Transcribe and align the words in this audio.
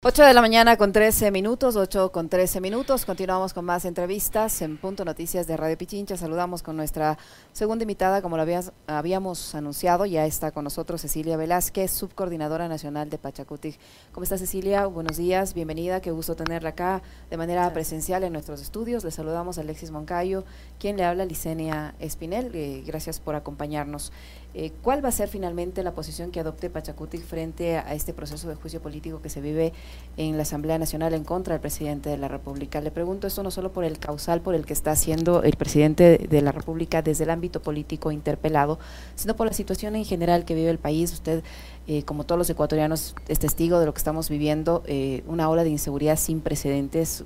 8 0.00 0.22
de 0.22 0.32
la 0.32 0.40
mañana 0.40 0.76
con 0.76 0.92
13 0.92 1.32
minutos, 1.32 1.74
8 1.74 2.12
con 2.12 2.28
13 2.28 2.60
minutos. 2.60 3.04
Continuamos 3.04 3.52
con 3.52 3.64
más 3.64 3.84
entrevistas 3.84 4.62
en 4.62 4.76
Punto 4.76 5.04
Noticias 5.04 5.48
de 5.48 5.56
Radio 5.56 5.76
Pichincha. 5.76 6.16
Saludamos 6.16 6.62
con 6.62 6.76
nuestra 6.76 7.18
segunda 7.52 7.82
invitada, 7.82 8.22
como 8.22 8.36
lo 8.36 8.46
habíamos 8.86 9.56
anunciado. 9.56 10.06
Ya 10.06 10.24
está 10.24 10.52
con 10.52 10.62
nosotros 10.62 11.00
Cecilia 11.00 11.36
Velázquez, 11.36 11.90
subcoordinadora 11.90 12.68
nacional 12.68 13.10
de 13.10 13.18
Pachacutic. 13.18 13.76
¿Cómo 14.12 14.22
está 14.22 14.38
Cecilia? 14.38 14.86
Buenos 14.86 15.16
días, 15.16 15.52
bienvenida. 15.52 16.00
Qué 16.00 16.12
gusto 16.12 16.36
tenerla 16.36 16.68
acá 16.68 17.02
de 17.28 17.36
manera 17.36 17.68
presencial 17.72 18.22
en 18.22 18.32
nuestros 18.32 18.62
estudios. 18.62 19.02
Le 19.02 19.10
saludamos 19.10 19.58
a 19.58 19.62
Alexis 19.62 19.90
Moncayo, 19.90 20.44
quien 20.78 20.96
le 20.96 21.02
habla, 21.02 21.24
Licenia 21.24 21.96
Espinel. 21.98 22.52
Eh, 22.54 22.84
gracias 22.86 23.18
por 23.18 23.34
acompañarnos. 23.34 24.12
Eh, 24.54 24.72
¿Cuál 24.82 25.04
va 25.04 25.10
a 25.10 25.12
ser 25.12 25.28
finalmente 25.28 25.82
la 25.82 25.92
posición 25.92 26.30
que 26.30 26.40
adopte 26.40 26.70
Pachacutic 26.70 27.20
frente 27.20 27.76
a, 27.76 27.92
este 27.92 28.14
proceso 28.14 28.48
de 28.48 28.54
juicio 28.54 28.80
político 28.80 29.20
que 29.20 29.28
se 29.28 29.42
vive 29.42 29.74
en 30.16 30.36
la 30.36 30.42
Asamblea 30.42 30.78
Nacional 30.78 31.12
en 31.12 31.22
contra 31.22 31.52
del 31.54 31.60
presidente 31.60 32.08
de 32.08 32.16
la 32.16 32.28
República? 32.28 32.80
Le 32.80 32.90
pregunto 32.90 33.26
esto 33.26 33.42
no 33.42 33.50
solo 33.50 33.72
por 33.72 33.84
el 33.84 33.98
causal 33.98 34.40
por 34.40 34.54
el 34.54 34.64
que 34.64 34.72
está 34.72 34.92
haciendo 34.92 35.42
el 35.42 35.56
presidente 35.56 36.26
de 36.30 36.42
la 36.42 36.52
República 36.52 37.02
desde 37.02 37.24
el 37.24 37.30
ámbito 37.30 37.60
político 37.60 38.10
interpelado, 38.10 38.78
sino 39.16 39.36
por 39.36 39.46
la 39.46 39.52
situación 39.52 39.96
en 39.96 40.06
general 40.06 40.46
que 40.46 40.54
vive 40.54 40.70
el 40.70 40.78
país. 40.78 41.12
Usted, 41.12 41.42
eh, 41.86 42.02
como 42.04 42.24
todos 42.24 42.38
los 42.38 42.48
ecuatorianos, 42.48 43.14
es 43.28 43.38
testigo 43.38 43.78
de 43.80 43.86
lo 43.86 43.92
que 43.92 43.98
estamos 43.98 44.30
viviendo, 44.30 44.82
eh, 44.86 45.24
una 45.26 45.50
ola 45.50 45.62
de 45.62 45.70
inseguridad 45.70 46.16
sin 46.16 46.40
precedentes, 46.40 47.24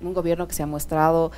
un 0.00 0.14
gobierno 0.14 0.48
que 0.48 0.54
se 0.54 0.62
ha 0.62 0.66
mostrado 0.66 1.32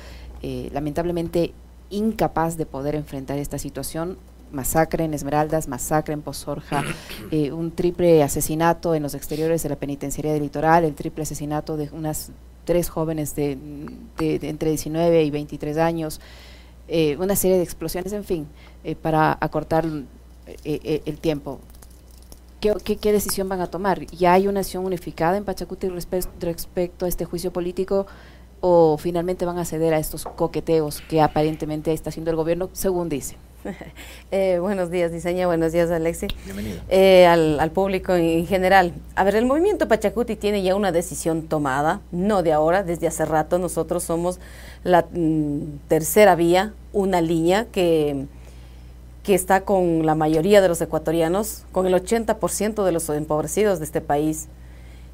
lamentablemente 0.71 1.53
incapaz 1.89 2.55
de 2.55 2.65
poder 2.65 2.95
enfrentar 2.95 3.37
esta 3.39 3.57
situación 3.57 4.17
masacre 4.51 5.03
en 5.03 5.13
Esmeraldas, 5.13 5.67
masacre 5.67 6.13
en 6.13 6.21
Pozorja, 6.21 6.83
eh, 7.31 7.51
un 7.51 7.71
triple 7.71 8.23
asesinato 8.23 8.95
en 8.95 9.03
los 9.03 9.13
exteriores 9.13 9.63
de 9.63 9.69
la 9.69 9.75
penitenciaría 9.75 10.33
del 10.33 10.43
litoral, 10.43 10.83
el 10.83 10.95
triple 10.95 11.23
asesinato 11.23 11.77
de 11.77 11.89
unas 11.91 12.31
tres 12.65 12.89
jóvenes 12.89 13.35
de, 13.35 13.57
entre 14.19 14.69
19 14.69 15.23
y 15.23 15.31
23 15.31 15.77
años, 15.77 16.21
eh, 16.87 17.17
una 17.17 17.35
serie 17.35 17.57
de 17.57 17.63
explosiones, 17.63 18.13
en 18.13 18.23
fin, 18.23 18.47
eh, 18.83 18.95
para 18.95 19.37
acortar 19.39 19.85
el 20.63 21.17
tiempo. 21.19 21.59
¿Qué, 22.59 22.73
¿Qué, 22.97 23.11
decisión 23.13 23.47
van 23.47 23.61
a 23.61 23.67
tomar? 23.67 24.05
¿Ya 24.07 24.33
hay 24.33 24.47
una 24.47 24.59
acción 24.59 24.85
unificada 24.85 25.37
en 25.37 25.45
Pachacuti 25.45 25.87
respecto 25.87 27.05
a 27.05 27.07
este 27.07 27.23
juicio 27.25 27.53
político 27.53 28.05
o 28.59 28.97
finalmente 28.97 29.45
van 29.45 29.57
a 29.59 29.65
ceder 29.65 29.93
a 29.93 29.99
estos 29.99 30.25
coqueteos 30.25 31.01
que 31.01 31.21
aparentemente 31.21 31.93
está 31.93 32.09
haciendo 32.09 32.31
el 32.31 32.37
gobierno, 32.37 32.69
según 32.73 33.07
dice? 33.07 33.37
Eh, 34.31 34.59
buenos 34.59 34.91
días, 34.91 35.11
Diseña. 35.11 35.47
Buenos 35.47 35.71
días, 35.71 35.89
Alexi. 35.89 36.27
Bienvenido. 36.45 36.81
Eh, 36.89 37.25
al, 37.25 37.71
público 37.71 38.13
en, 38.13 38.45
general. 38.45 38.93
A 39.15 39.23
ver, 39.23 39.35
el 39.35 39.45
movimiento 39.45 39.87
Pachacuti 39.87 40.35
tiene 40.35 40.61
ya 40.61 40.75
una 40.75 40.91
decisión 40.91 41.43
tomada, 41.43 42.01
no 42.11 42.43
de 42.43 42.53
ahora, 42.53 42.83
desde 42.83 43.07
hace 43.07 43.25
rato. 43.25 43.57
Nosotros 43.57 44.03
somos 44.03 44.39
la 44.83 45.07
mm, 45.11 45.79
tercera 45.87 46.35
vía, 46.35 46.73
una 46.93 47.21
línea 47.21 47.65
que, 47.71 48.27
que 49.23 49.33
está 49.33 49.61
con 49.61 50.05
la 50.05 50.13
mayoría 50.13 50.61
de 50.61 50.67
los 50.67 50.79
ecuatorianos, 50.79 51.63
con 51.71 51.87
el 51.87 51.95
80% 51.95 52.83
de 52.83 52.91
los 52.91 53.09
empobrecidos 53.09 53.79
de 53.79 53.85
este 53.85 54.01
país. 54.01 54.47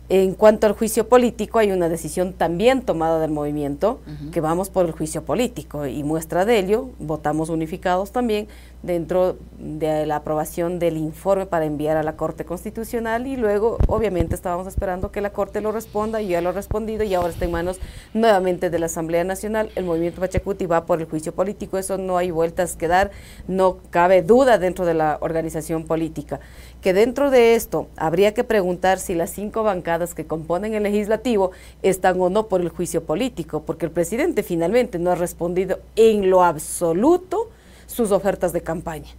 En 0.07 0.35
cuanto 0.35 0.67
al 0.67 0.73
juicio 0.73 1.09
político, 1.09 1.57
hay 1.57 1.71
una 1.71 1.89
decisión 1.89 2.33
también 2.33 2.83
tomada 2.83 3.19
del 3.19 3.31
movimiento, 3.31 4.01
que 4.31 4.39
vamos 4.39 4.69
por 4.69 4.85
el 4.85 4.91
juicio 4.91 5.23
político 5.23 5.87
y 5.87 6.03
muestra 6.03 6.45
de 6.45 6.59
ello, 6.59 6.89
votamos 6.99 7.49
unificados 7.49 8.11
también 8.11 8.47
dentro 8.83 9.37
de 9.57 10.05
la 10.05 10.17
aprobación 10.17 10.77
del 10.77 10.97
informe 10.97 11.47
para 11.47 11.65
enviar 11.65 11.97
a 11.97 12.03
la 12.03 12.15
Corte 12.15 12.45
Constitucional 12.45 13.25
y 13.25 13.35
luego 13.35 13.79
obviamente 13.87 14.35
estábamos 14.35 14.67
esperando 14.67 15.11
que 15.11 15.21
la 15.21 15.31
Corte 15.31 15.59
lo 15.59 15.71
responda 15.71 16.21
y 16.21 16.27
ya 16.27 16.41
lo 16.41 16.49
ha 16.49 16.51
respondido 16.51 17.03
y 17.03 17.15
ahora 17.15 17.29
está 17.29 17.45
en 17.45 17.51
manos 17.51 17.79
nuevamente 18.13 18.69
de 18.69 18.77
la 18.77 18.85
Asamblea 18.85 19.23
Nacional. 19.23 19.71
El 19.75 19.85
movimiento 19.85 20.21
Pachacuti 20.21 20.67
va 20.67 20.85
por 20.85 20.99
el 20.99 21.07
juicio 21.07 21.33
político, 21.33 21.79
eso 21.79 21.97
no 21.97 22.17
hay 22.17 22.29
vueltas 22.29 22.75
que 22.75 22.87
dar, 22.87 23.09
no 23.47 23.79
cabe 23.89 24.21
duda 24.21 24.59
dentro 24.59 24.85
de 24.85 24.93
la 24.93 25.17
organización 25.19 25.85
política. 25.85 26.39
Que 26.85 26.93
dentro 26.93 27.31
de 27.31 27.55
esto 27.55 27.87
habría 27.97 28.35
que 28.35 28.43
preguntar 28.43 28.99
si 28.99 29.15
las 29.15 29.31
cinco 29.31 29.63
bancadas 29.63 30.13
que 30.13 30.27
componen 30.27 30.75
el 30.75 30.83
legislativo 30.83 31.49
están 31.81 32.21
o 32.21 32.29
no 32.29 32.45
por 32.45 32.61
el 32.61 32.69
juicio 32.69 33.03
político, 33.03 33.63
porque 33.63 33.87
el 33.87 33.91
presidente 33.91 34.43
finalmente 34.43 34.99
no 34.99 35.09
ha 35.09 35.15
respondido 35.15 35.79
en 35.95 36.29
lo 36.29 36.43
absoluto 36.43 37.49
sus 37.87 38.11
ofertas 38.11 38.53
de 38.53 38.61
campaña. 38.61 39.09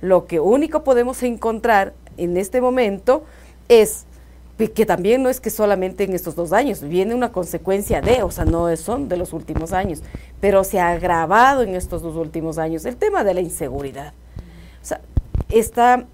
Lo 0.00 0.26
que 0.26 0.40
único 0.40 0.82
podemos 0.82 1.22
encontrar 1.22 1.92
en 2.16 2.36
este 2.36 2.60
momento 2.60 3.22
es 3.68 4.04
que 4.74 4.84
también 4.84 5.22
no 5.22 5.28
es 5.28 5.38
que 5.38 5.50
solamente 5.50 6.02
en 6.02 6.12
estos 6.12 6.34
dos 6.34 6.52
años, 6.52 6.82
viene 6.82 7.14
una 7.14 7.30
consecuencia 7.30 8.00
de, 8.00 8.24
o 8.24 8.32
sea, 8.32 8.46
no 8.46 8.76
son 8.76 9.08
de 9.08 9.16
los 9.16 9.32
últimos 9.32 9.72
años, 9.72 10.02
pero 10.40 10.64
se 10.64 10.80
ha 10.80 10.90
agravado 10.90 11.62
en 11.62 11.76
estos 11.76 12.02
dos 12.02 12.16
últimos 12.16 12.58
años 12.58 12.84
el 12.84 12.96
tema 12.96 13.22
de 13.22 13.34
la 13.34 13.42
inseguridad. 13.42 14.12
O 14.82 14.84
sea, 14.84 15.00
está, 15.50 16.06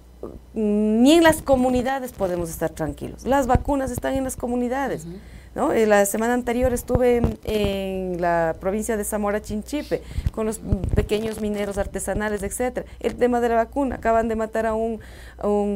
ni 0.55 1.13
en 1.13 1.23
las 1.23 1.43
comunidades 1.43 2.13
podemos 2.13 2.51
estar 2.51 2.71
tranquilos. 2.71 3.25
Las 3.27 3.47
vacunas 3.47 3.91
están 3.91 4.15
en 4.15 4.25
las 4.25 4.37
comunidades. 4.37 5.07
¿no? 5.55 5.73
Eh, 5.73 5.87
la 5.87 6.07
semana 6.07 6.35
anterior 6.35 6.73
estuve 6.73 7.23
en, 7.45 8.21
la 8.21 8.57
provincia 8.61 8.97
de 8.97 9.05
Zamora 9.05 9.43
Chinchipe 9.43 10.03
con 10.31 10.47
los 10.47 10.61
pequeños 10.95 11.41
mineros 11.41 11.79
artesanales, 11.79 12.43
etcétera. 12.43 12.87
El 13.01 13.17
tema 13.17 13.41
de 13.41 13.49
la 13.49 13.57
vacuna, 13.57 13.97
acaban 13.97 14.29
de 14.29 14.37
matar 14.37 14.67
a 14.67 14.75
un, 14.75 15.01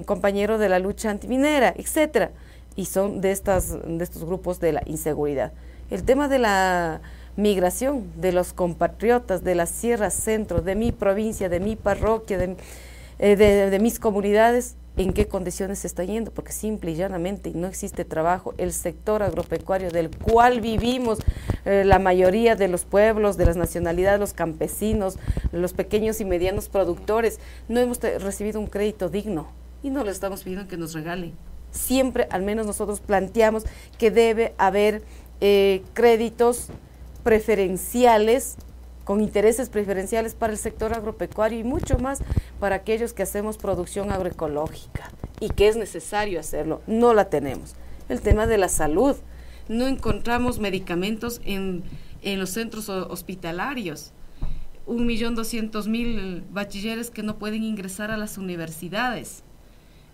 compañero 0.04 0.58
de 0.58 0.68
la 0.68 0.78
lucha 0.78 1.10
antiminera, 1.10 1.74
etcétera. 1.76 2.30
Y 2.76 2.84
son 2.86 3.20
de 3.20 3.32
estas 3.32 3.72
de 3.72 4.04
estos 4.04 4.24
grupos 4.24 4.60
de 4.60 4.72
la 4.72 4.82
inseguridad. 4.86 5.52
El 5.90 6.04
tema 6.04 6.28
de 6.28 6.38
la 6.38 7.00
migración 7.36 8.04
de 8.16 8.32
los 8.32 8.52
compatriotas 8.52 9.44
de 9.44 9.54
la 9.54 9.66
Sierra 9.66 10.10
Centro, 10.10 10.60
de 10.60 10.74
mi 10.74 10.92
provincia, 10.92 11.48
de 11.48 11.60
mi 11.60 11.76
parroquia, 11.76 12.38
de, 12.38 12.56
eh, 13.18 13.36
de 13.36 13.78
mis 13.78 13.98
comunidades, 13.98 14.76
en 14.96 15.12
qué 15.12 15.26
condiciones 15.28 15.80
se 15.80 15.86
está 15.86 16.04
yendo, 16.04 16.30
porque 16.30 16.52
simple 16.52 16.92
y 16.92 16.94
llanamente 16.94 17.52
no 17.54 17.66
existe 17.66 18.04
trabajo. 18.04 18.54
El 18.56 18.72
sector 18.72 19.22
agropecuario 19.22 19.90
del 19.90 20.10
cual 20.10 20.60
vivimos 20.60 21.18
eh, 21.64 21.84
la 21.84 21.98
mayoría 21.98 22.56
de 22.56 22.68
los 22.68 22.84
pueblos, 22.84 23.36
de 23.36 23.44
las 23.44 23.56
nacionalidades, 23.56 24.18
los 24.18 24.32
campesinos, 24.32 25.18
los 25.52 25.74
pequeños 25.74 26.20
y 26.20 26.24
medianos 26.24 26.68
productores, 26.68 27.38
no 27.68 27.78
hemos 27.80 28.00
recibido 28.00 28.58
un 28.58 28.68
crédito 28.68 29.08
digno 29.08 29.48
y 29.82 29.90
no 29.90 30.02
le 30.02 30.10
estamos 30.10 30.42
pidiendo 30.42 30.66
que 30.66 30.78
nos 30.78 30.94
regalen. 30.94 31.32
Siempre, 31.70 32.26
al 32.30 32.42
menos 32.42 32.66
nosotros 32.66 33.00
planteamos 33.00 33.64
que 33.98 34.10
debe 34.10 34.54
haber 34.56 35.02
eh, 35.42 35.82
créditos 35.92 36.68
preferenciales 37.22 38.56
con 39.06 39.20
intereses 39.20 39.70
preferenciales 39.70 40.34
para 40.34 40.52
el 40.52 40.58
sector 40.58 40.92
agropecuario 40.92 41.60
y 41.60 41.64
mucho 41.64 41.96
más 41.96 42.18
para 42.58 42.74
aquellos 42.74 43.12
que 43.12 43.22
hacemos 43.22 43.56
producción 43.56 44.10
agroecológica 44.10 45.12
y 45.38 45.50
que 45.50 45.68
es 45.68 45.76
necesario 45.76 46.40
hacerlo. 46.40 46.82
No 46.88 47.14
la 47.14 47.30
tenemos. 47.30 47.76
El 48.08 48.20
tema 48.20 48.48
de 48.48 48.58
la 48.58 48.68
salud. 48.68 49.14
No 49.68 49.86
encontramos 49.86 50.58
medicamentos 50.58 51.40
en, 51.44 51.84
los 52.24 52.50
centros 52.50 52.88
hospitalarios. 52.88 54.12
Un 54.86 55.06
millón 55.06 55.36
doscientos 55.36 55.86
mil 55.86 56.42
bachilleres 56.50 57.10
que 57.10 57.22
no 57.22 57.38
pueden 57.38 57.62
ingresar 57.62 58.10
a 58.10 58.16
las 58.16 58.38
universidades. 58.38 59.44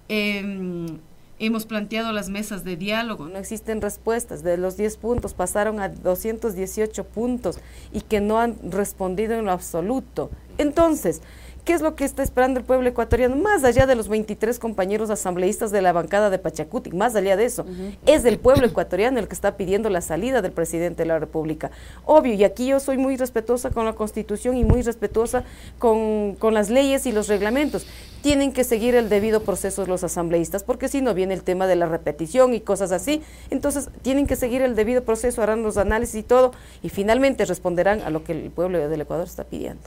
Em, 0.09 0.99
Hemos 1.45 1.67
planteado 1.67 2.13
las 2.13 2.29
mesas 2.29 2.63
de 2.63 2.77
diálogo, 2.77 3.27
no 3.27 3.37
existen 3.37 3.81
respuestas. 3.81 4.45
De 4.45 4.57
los 4.57 4.77
10 4.77 4.97
puntos 4.99 5.35
pasaron 5.35 5.81
a 5.81 5.89
218 5.89 7.03
puntos 7.03 7.59
y 7.93 8.03
que 8.03 8.21
no 8.21 8.39
han 8.39 8.57
respondido 8.71 9.35
en 9.35 9.47
lo 9.47 9.51
absoluto. 9.51 10.31
Entonces, 10.57 11.21
¿Qué 11.65 11.75
es 11.75 11.81
lo 11.81 11.95
que 11.95 12.05
está 12.05 12.25
esperando 12.25 12.59
el 12.59 12.67
pueblo 12.67 12.89
ecuatoriano? 12.89 13.37
Más 13.37 13.63
allá 13.63 13.87
de 13.87 13.95
los 13.95 14.09
23 14.09 14.59
compañeros 14.59 15.11
asambleístas 15.11 15.71
de 15.71 15.81
la 15.81 15.93
bancada 15.93 16.29
de 16.29 16.41
Pachacuti, 16.41 16.91
más 16.91 17.15
allá 17.15 17.37
de 17.37 17.45
eso, 17.45 17.65
es 18.05 18.25
el 18.25 18.41
pueblo 18.41 18.67
ecuatoriano 18.67 19.21
el 19.21 19.29
que 19.29 19.35
está 19.35 19.57
pidiendo 19.57 19.89
la 19.89 20.01
salida 20.01 20.43
del 20.43 20.51
presidente 20.51 21.05
de 21.05 21.07
la 21.07 21.21
República. 21.21 21.71
Obvio, 22.05 22.35
y 22.35 22.43
aquí 22.43 22.67
yo 22.67 22.81
soy 22.81 22.99
muy 22.99 23.17
respetuosa 23.17 23.71
con 23.71 23.85
la 23.85 23.93
Constitución 23.93 24.57
y 24.57 24.65
muy 24.65 24.83
respetuosa 24.83 25.45
con, 25.79 26.35
con 26.35 26.53
las 26.53 26.69
leyes 26.69 27.07
y 27.07 27.13
los 27.13 27.29
reglamentos. 27.29 27.87
Tienen 28.23 28.53
que 28.53 28.65
seguir 28.65 28.97
el 28.97 29.09
debido 29.09 29.45
proceso 29.45 29.87
los 29.87 30.03
asambleístas, 30.03 30.65
porque 30.65 30.89
si 30.89 31.01
no 31.01 31.15
viene 31.15 31.35
el 31.35 31.45
tema 31.45 31.69
de 31.69 31.77
la 31.77 31.87
repetición 31.87 32.55
y 32.55 32.61
cosas 32.61 32.91
así. 32.91 33.23
Entonces, 33.51 33.89
tienen 34.03 34.27
que 34.27 34.35
seguir 34.35 34.63
el 34.63 34.75
debido 34.75 35.05
proceso, 35.05 35.43
harán 35.43 35.63
los 35.63 35.77
análisis 35.77 36.17
y 36.17 36.23
todo, 36.25 36.53
y 36.83 36.89
finalmente 36.89 37.45
responderán 37.45 38.01
a 38.01 38.11
lo 38.11 38.25
que 38.25 38.33
el 38.33 38.51
pueblo 38.51 38.89
del 38.89 39.01
Ecuador 39.01 39.27
está 39.27 39.45
pidiendo. 39.45 39.83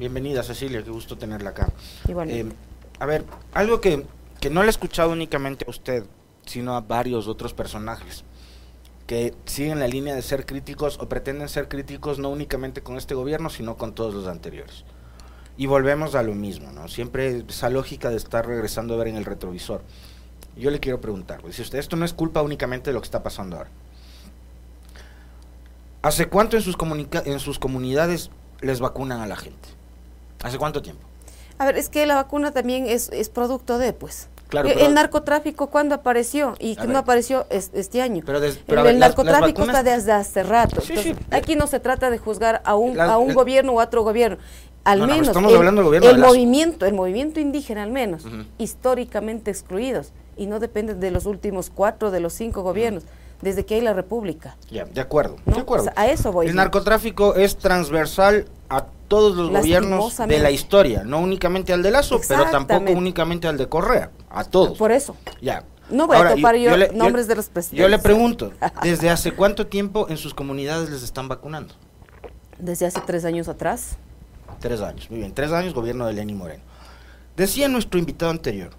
Bienvenida 0.00 0.42
Cecilia, 0.42 0.82
qué 0.82 0.88
gusto 0.90 1.18
tenerla 1.18 1.50
acá. 1.50 1.68
Eh, 2.08 2.46
a 3.00 3.04
ver, 3.04 3.26
algo 3.52 3.82
que, 3.82 4.06
no 4.50 4.62
le 4.62 4.68
he 4.68 4.70
escuchado 4.70 5.12
únicamente 5.12 5.66
a 5.68 5.70
usted, 5.70 6.06
sino 6.46 6.74
a 6.74 6.80
varios 6.80 7.28
otros 7.28 7.52
personajes 7.52 8.24
que 9.06 9.34
siguen 9.44 9.78
la 9.78 9.88
línea 9.88 10.14
de 10.14 10.22
ser 10.22 10.46
críticos 10.46 10.98
o 11.00 11.08
pretenden 11.10 11.50
ser 11.50 11.68
críticos 11.68 12.18
no 12.18 12.30
únicamente 12.30 12.80
con 12.80 12.96
este 12.96 13.14
gobierno, 13.14 13.50
sino 13.50 13.76
con 13.76 13.94
todos 13.94 14.14
los 14.14 14.26
anteriores. 14.26 14.86
Y 15.58 15.66
volvemos 15.66 16.14
a 16.14 16.22
lo 16.22 16.34
mismo, 16.34 16.72
¿no? 16.72 16.88
Siempre 16.88 17.44
esa 17.46 17.68
lógica 17.68 18.08
de 18.08 18.16
estar 18.16 18.46
regresando 18.46 18.94
a 18.94 18.96
ver 18.96 19.08
en 19.08 19.16
el 19.16 19.26
retrovisor. 19.26 19.82
Yo 20.56 20.70
le 20.70 20.80
quiero 20.80 21.02
preguntar, 21.02 21.44
dice 21.44 21.60
usted, 21.60 21.78
esto 21.78 21.96
no 21.96 22.06
es 22.06 22.14
culpa 22.14 22.40
únicamente 22.40 22.88
de 22.88 22.94
lo 22.94 23.02
que 23.02 23.06
está 23.06 23.22
pasando 23.22 23.58
ahora. 23.58 23.70
¿Hace 26.00 26.28
cuánto 26.28 26.56
en 26.56 26.62
sus, 26.62 26.78
en 27.26 27.38
sus 27.38 27.58
comunidades 27.58 28.30
les 28.62 28.80
vacunan 28.80 29.20
a 29.20 29.26
la 29.26 29.36
gente? 29.36 29.79
¿Hace 30.42 30.58
cuánto 30.58 30.82
tiempo? 30.82 31.02
A 31.58 31.66
ver, 31.66 31.76
es 31.76 31.88
que 31.88 32.06
la 32.06 32.14
vacuna 32.14 32.52
también 32.52 32.86
es, 32.86 33.10
es 33.10 33.28
producto 33.28 33.78
de, 33.78 33.92
pues. 33.92 34.28
Claro, 34.48 34.68
eh, 34.68 34.86
el 34.86 34.94
narcotráfico, 34.94 35.68
¿cuándo 35.68 35.94
apareció? 35.94 36.54
Y 36.58 36.74
que 36.74 36.88
no 36.88 36.98
apareció 36.98 37.46
este 37.50 38.02
año. 38.02 38.24
Pero, 38.26 38.88
el, 38.88 38.98
narcotráfico 38.98 39.62
está 39.62 39.82
desde 39.82 40.12
hace 40.12 40.42
rato. 40.42 40.82
aquí 41.30 41.54
no 41.54 41.66
se 41.66 41.78
trata 41.78 42.10
de 42.10 42.18
juzgar 42.18 42.60
a 42.64 42.74
un, 42.74 42.98
a 42.98 43.18
un 43.18 43.32
gobierno 43.32 43.78
a 43.78 43.84
otro 43.84 44.02
gobierno. 44.02 44.38
Al 44.82 45.06
menos 45.06 45.28
estamos 45.28 45.52
el, 45.52 45.58
hablando 45.58 45.82
del 45.82 45.86
gobierno 45.86 46.08
el 46.10 46.18
movimiento, 46.18 46.86
el 46.86 46.94
movimiento 46.94 47.38
indígena 47.38 47.82
al 47.82 47.90
menos, 47.92 48.24
históricamente 48.58 49.50
excluidos 49.50 50.12
y 50.36 50.46
no 50.46 50.58
depende 50.58 50.94
de 50.94 51.10
los 51.10 51.26
últimos 51.26 51.70
cuatro, 51.70 52.10
de 52.10 52.20
los 52.20 52.32
cinco 52.32 52.62
gobiernos 52.62 53.04
desde 53.42 53.64
que 53.64 53.74
hay 53.74 53.80
la 53.80 53.92
República. 53.92 54.56
Ya, 54.70 54.84
de 54.84 55.00
acuerdo, 55.00 55.36
de 55.44 55.60
acuerdo. 55.60 55.90
a 55.96 56.08
eso 56.08 56.32
voy. 56.32 56.48
El 56.48 56.56
narcotráfico 56.56 57.34
es 57.34 57.56
transversal 57.56 58.46
a 58.68 58.86
todos 59.10 59.36
los 59.36 59.50
gobiernos 59.50 60.16
de 60.18 60.38
la 60.38 60.52
historia, 60.52 61.02
no 61.02 61.18
únicamente 61.18 61.72
al 61.72 61.82
de 61.82 61.90
Lazo, 61.90 62.20
pero 62.28 62.48
tampoco 62.48 62.92
únicamente 62.92 63.48
al 63.48 63.58
de 63.58 63.68
Correa, 63.68 64.12
a 64.30 64.44
todos. 64.44 64.78
Por 64.78 64.92
eso. 64.92 65.16
Ya. 65.42 65.64
No 65.90 66.06
voy 66.06 66.16
a 66.16 66.36
topar 66.36 66.54
yo, 66.54 66.70
nombres 66.92 67.26
de 67.26 67.34
los 67.34 67.48
presidentes. 67.48 67.82
Yo 67.82 67.88
le 67.88 67.98
pregunto, 67.98 68.52
¿desde 68.84 69.10
hace 69.10 69.32
cuánto 69.32 69.66
tiempo 69.66 70.06
en 70.08 70.16
sus 70.16 70.32
comunidades 70.32 70.90
les 70.90 71.02
están 71.02 71.26
vacunando? 71.26 71.74
Desde 72.56 72.86
hace 72.86 73.00
tres 73.04 73.24
años 73.24 73.48
atrás. 73.48 73.96
Tres 74.60 74.80
años, 74.80 75.10
muy 75.10 75.18
bien, 75.18 75.34
tres 75.34 75.50
años 75.50 75.74
gobierno 75.74 76.06
de 76.06 76.12
Lenín 76.12 76.38
Moreno. 76.38 76.62
Decía 77.36 77.66
nuestro 77.66 77.98
invitado 77.98 78.30
anterior 78.30 78.70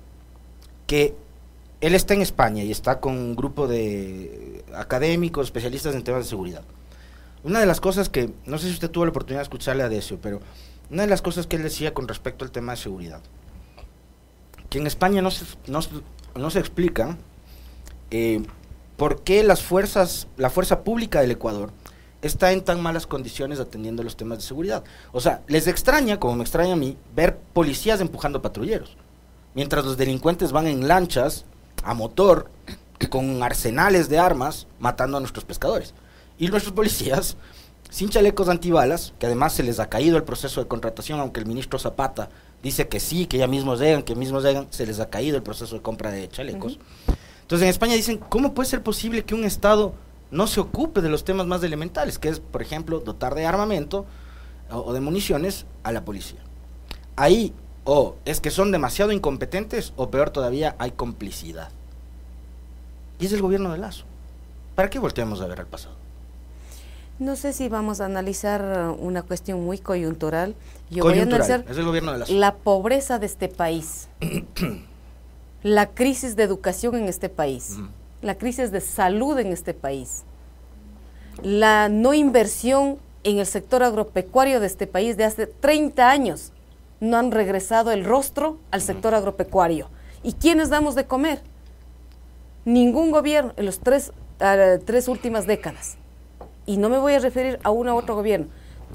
que 0.88 1.14
él 1.82 1.94
está 1.94 2.14
en 2.14 2.22
España 2.22 2.64
y 2.64 2.72
está 2.72 3.02
con 3.02 3.18
un 3.18 3.36
grupo 3.36 3.68
de 3.68 4.64
académicos, 4.74 5.48
especialistas 5.48 5.94
en 5.94 6.06
temas 6.06 6.24
de 6.24 6.30
seguridad. 6.30 6.64
Una 7.44 7.60
de 7.60 7.66
las 7.66 7.82
cosas 7.82 8.10
que, 8.10 8.32
no 8.46 8.58
sé 8.58 8.68
si 8.68 8.74
usted 8.74 8.92
tuvo 8.92 9.06
la 9.06 9.12
oportunidad 9.12 9.40
de 9.40 9.44
escucharle 9.44 9.84
a 9.84 9.90
Decio, 9.90 10.20
pero 10.22 10.42
una 10.92 11.04
de 11.04 11.10
las 11.10 11.22
cosas 11.22 11.48
que 11.48 11.56
él 11.56 11.64
decía 11.64 11.94
con 11.94 12.08
respecto 12.08 12.46
al 12.46 12.52
tema 12.52 12.74
de 12.74 12.78
seguridad, 12.78 13.22
que 14.70 14.78
en 14.78 14.88
España 14.88 15.22
no 15.22 15.32
se, 15.32 15.46
no, 15.68 16.50
se 16.50 16.60
explica 16.60 17.18
eh, 18.12 18.44
por 18.96 19.24
qué 19.24 19.44
las 19.44 19.64
fuerzas, 19.64 20.28
la 20.38 20.50
fuerza 20.50 20.84
pública 20.84 21.22
del 21.22 21.32
Ecuador 21.32 21.72
está 22.22 22.52
en 22.52 22.62
tan 22.62 22.82
malas 22.82 23.08
condiciones 23.08 23.60
atendiendo 23.60 24.04
los 24.04 24.16
temas 24.16 24.38
de 24.38 24.44
seguridad. 24.44 24.84
O 25.12 25.20
sea, 25.20 25.42
les 25.48 25.68
extraña, 25.68 26.20
como 26.20 26.36
me 26.36 26.44
extraña 26.44 26.74
a 26.74 26.78
mí, 26.78 26.96
ver 27.16 27.38
policías 27.38 28.02
empujando 28.02 28.42
patrulleros, 28.44 28.98
mientras 29.56 29.84
los 29.84 29.98
delincuentes 29.98 30.52
van 30.52 30.68
en 30.68 30.88
lanchas 30.88 31.46
a 31.84 31.96
motor 31.96 32.52
con 33.10 33.42
arsenales 33.42 34.10
de 34.10 34.20
armas 34.20 34.68
matando 34.80 35.18
a 35.18 35.20
nuestros 35.20 35.46
pescadores. 35.46 35.96
Y 36.42 36.48
nuestros 36.48 36.74
policías, 36.74 37.38
sin 37.92 38.10
chalecos 38.10 38.50
antibalas, 38.50 39.14
que 39.20 39.28
además 39.28 39.54
se 39.54 39.62
les 39.62 39.80
ha 39.80 39.90
caído 39.90 40.18
el 40.18 40.24
proceso 40.24 40.60
de 40.60 40.68
contratación, 40.68 41.20
aunque 41.20 41.40
el 41.40 41.46
ministro 41.46 41.78
Zapata 41.78 42.30
dice 42.64 42.88
que 42.88 43.00
sí, 43.00 43.28
que 43.28 43.38
ya 43.38 43.46
mismos 43.46 43.80
llegan, 43.80 44.02
que 44.02 44.16
mismos 44.16 44.44
llegan, 44.44 44.66
se 44.72 44.88
les 44.88 45.00
ha 45.00 45.08
caído 45.12 45.38
el 45.38 45.44
proceso 45.44 45.76
de 45.76 45.84
compra 45.84 46.10
de 46.10 46.28
chalecos. 46.30 46.80
Entonces 47.44 47.66
en 47.66 47.70
España 47.70 47.94
dicen, 47.94 48.18
¿cómo 48.18 48.56
puede 48.56 48.68
ser 48.68 48.82
posible 48.82 49.24
que 49.24 49.36
un 49.36 49.44
Estado 49.44 49.94
no 50.32 50.48
se 50.48 50.60
ocupe 50.60 51.02
de 51.02 51.10
los 51.10 51.24
temas 51.26 51.46
más 51.46 51.62
elementales, 51.62 52.18
que 52.18 52.30
es, 52.30 52.40
por 52.40 52.64
ejemplo, 52.64 53.02
dotar 53.02 53.36
de 53.36 53.46
armamento 53.46 54.08
o, 54.72 54.94
de 54.94 55.00
municiones 55.00 55.68
a 55.84 55.92
la 55.92 56.04
policía? 56.04 56.40
Ahí 57.18 57.54
o 57.84 58.16
es 58.26 58.42
que 58.42 58.50
son 58.50 58.72
demasiado 58.72 59.12
incompetentes 59.12 59.94
o 59.96 60.10
peor 60.10 60.32
todavía 60.32 60.76
hay 60.80 60.90
complicidad. 60.90 61.70
Y 63.20 63.28
es 63.28 63.32
el 63.32 63.44
gobierno 63.44 63.72
de 63.72 63.78
Lazo. 63.78 64.06
¿Para 64.74 64.90
qué 64.90 64.98
volteamos 64.98 65.40
a 65.40 65.46
ver 65.46 65.60
al 65.60 65.68
pasado? 65.68 66.02
No 67.22 67.36
sé 67.36 67.54
si 67.54 67.70
vamos 67.70 68.02
a 68.02 68.06
analizar 68.06 68.96
una 68.98 69.22
cuestión 69.22 69.64
muy 69.64 69.78
coyuntural. 69.78 70.56
Yo 70.90 71.04
voy 71.04 71.20
a 71.20 71.22
analizar 71.22 71.64
es 71.70 71.78
el 71.78 71.86
gobierno 71.86 72.14
de 72.14 72.18
Lazo. 72.18 72.34
la 72.34 72.56
pobreza 72.56 73.20
de 73.20 73.28
este 73.28 73.48
país, 73.48 74.08
la 75.62 75.92
crisis 75.92 76.36
de 76.36 76.42
educación 76.42 76.96
en 76.96 77.08
este 77.08 77.30
país, 77.30 77.78
la 78.24 78.40
crisis 78.40 78.72
de 78.72 78.82
salud 78.82 79.38
en 79.38 79.54
este 79.54 79.76
país, 79.76 80.24
la 81.44 81.90
no 81.90 82.16
inversión 82.16 82.98
en 83.24 83.38
el 83.38 83.46
sector 83.46 83.84
agropecuario 83.84 84.60
de 84.60 84.66
este 84.66 84.88
país 84.88 85.16
de 85.16 85.26
hace 85.26 85.46
30 85.46 86.10
años 86.10 86.54
no 87.02 87.18
han 87.18 87.32
regresado 87.32 87.92
el 87.92 88.04
rostro 88.04 88.58
al 88.72 88.82
sector 88.82 89.14
agropecuario. 89.14 89.90
¿Y 90.24 90.34
quiénes 90.34 90.72
damos 90.72 90.96
de 90.96 91.06
comer? 91.06 91.44
Ningún 92.66 93.12
gobierno 93.12 93.54
en 93.58 93.68
las 93.68 93.78
tres, 93.78 94.12
tres 94.88 95.08
últimas 95.08 95.46
décadas. 95.46 96.00
Y 96.66 96.78
no 96.78 96.90
me 96.90 96.98
voy 96.98 97.14
a 97.14 97.20
referir 97.20 97.60
a 97.64 97.72
uno 97.72 97.96
u 97.96 97.98
otro 97.98 98.16
gobierno. 98.16 98.48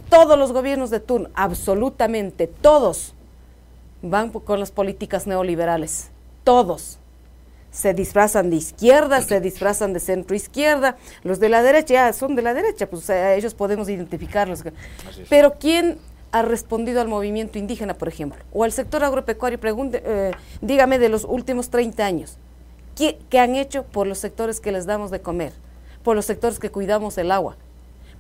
Todos 0.09 0.39
los 0.39 0.53
gobiernos 0.53 0.91
de 0.91 1.01
turno, 1.01 1.29
absolutamente 1.35 2.47
todos, 2.47 3.15
van 4.03 4.31
con 4.31 4.61
las 4.61 4.71
políticas 4.71 5.27
neoliberales. 5.27 6.11
Todos 6.45 6.99
se 7.77 7.93
disfrazan 7.93 8.49
de 8.49 8.57
izquierda, 8.57 9.21
se 9.21 9.41
disfrazan 9.41 9.93
de 9.93 10.01
centro 10.01 10.35
izquierda, 10.35 10.97
los 11.25 11.41
de 11.41 11.51
la 11.51 11.63
derecha 11.63 11.95
ya 11.95 12.13
son 12.15 12.35
de 12.35 12.41
la 12.41 12.55
derecha, 12.55 12.89
pues 12.89 13.09
ellos 13.11 13.53
podemos 13.53 13.91
identificarlos. 13.91 14.65
Pero 15.29 15.55
¿quién 15.61 15.99
ha 16.33 16.43
respondido 16.43 17.01
al 17.01 17.09
movimiento 17.09 17.59
indígena, 17.59 17.95
por 17.95 18.09
ejemplo, 18.09 18.43
o 18.53 18.65
al 18.65 18.73
sector 18.73 19.05
agropecuario, 19.05 19.61
pregunte, 19.61 20.03
eh, 20.05 20.33
dígame 20.63 20.99
de 20.99 21.11
los 21.11 21.25
últimos 21.25 21.69
30 21.69 22.05
años, 22.05 22.39
¿qué, 22.95 23.19
han 23.39 23.57
hecho 23.57 23.85
por 23.85 24.07
los 24.07 24.19
sectores 24.19 24.61
que 24.61 24.73
les 24.73 24.87
damos 24.87 25.11
de 25.11 25.21
comer? 25.21 25.53
Por 26.07 26.15
los 26.15 26.25
sectores 26.25 26.61
que 26.61 26.71
cuidamos 26.71 27.19
el 27.19 27.33
agua, 27.33 27.57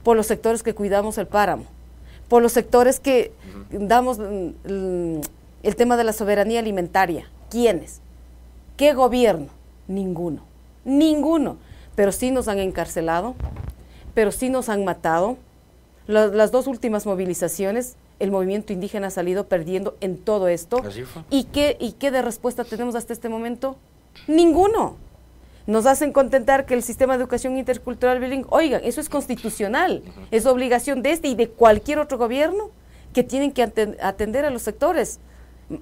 por 0.03 0.17
los 0.17 0.27
sectores 0.27 0.65
que 0.65 0.75
cuidamos 0.75 1.19
el 1.19 1.29
páramo, 1.29 1.67
por 2.27 2.43
los 2.43 2.50
sectores 2.50 2.99
que 2.99 3.31
damos 3.71 4.19
mm, 4.19 5.21
el 5.62 5.77
tema 5.77 5.97
de 5.97 6.03
la 6.03 6.12
soberanía 6.12 6.59
alimentaria. 6.59 7.31
¿Quiénes? 7.49 8.00
¿Qué 8.77 8.93
gobierno? 8.93 9.47
Ninguno. 9.87 10.43
Ninguno. 10.85 11.59
Pero 11.94 12.11
sí 12.11 12.33
nos 12.33 12.49
han 12.49 12.59
encarcelado, 12.59 13.37
pero 14.15 14.33
sí 14.33 14.50
nos 14.50 14.69
han 14.69 14.85
matado, 14.85 15.37
las 16.09 16.50
dos 16.50 16.67
últimas 16.67 17.06
movilizaciones, 17.06 17.94
el 18.19 18.33
movimiento 18.33 18.73
indígena 18.73 19.06
ha 19.06 19.11
salido 19.11 19.47
perdiendo 19.47 19.94
en 20.00 20.19
todo 20.19 20.49
esto. 20.49 20.83
¿Y 21.31 21.44
qué, 21.44 21.77
¿Y 21.79 21.93
qué 21.93 22.11
de 22.11 22.23
respuesta 22.23 22.65
tenemos 22.65 22.97
hasta 22.97 23.12
este 23.12 23.29
momento? 23.29 23.77
Ninguno. 24.27 24.97
Nos 25.67 25.87
hacen 25.87 26.13
contentar 26.13 26.67
que 26.67 26.75
el 26.75 26.83
sistema 26.83 27.17
de 27.17 27.23
educación 27.23 27.57
intercultural 27.59 28.21
bilingüe, 28.21 28.49
oigan, 28.51 28.83
eso 28.85 29.00
es 29.00 29.09
constitucional, 29.09 30.02
es 30.31 30.47
obligación 30.47 31.02
de 31.02 31.12
este 31.12 31.29
y 31.29 31.35
de 31.35 31.49
cualquier 31.49 31.99
otro 31.99 32.19
gobierno 32.19 32.71
que 33.12 33.23
tienen 33.23 33.52
que 33.52 33.62
atender 33.62 34.45
a 34.45 34.50
los 34.50 34.62
sectores 34.62 35.21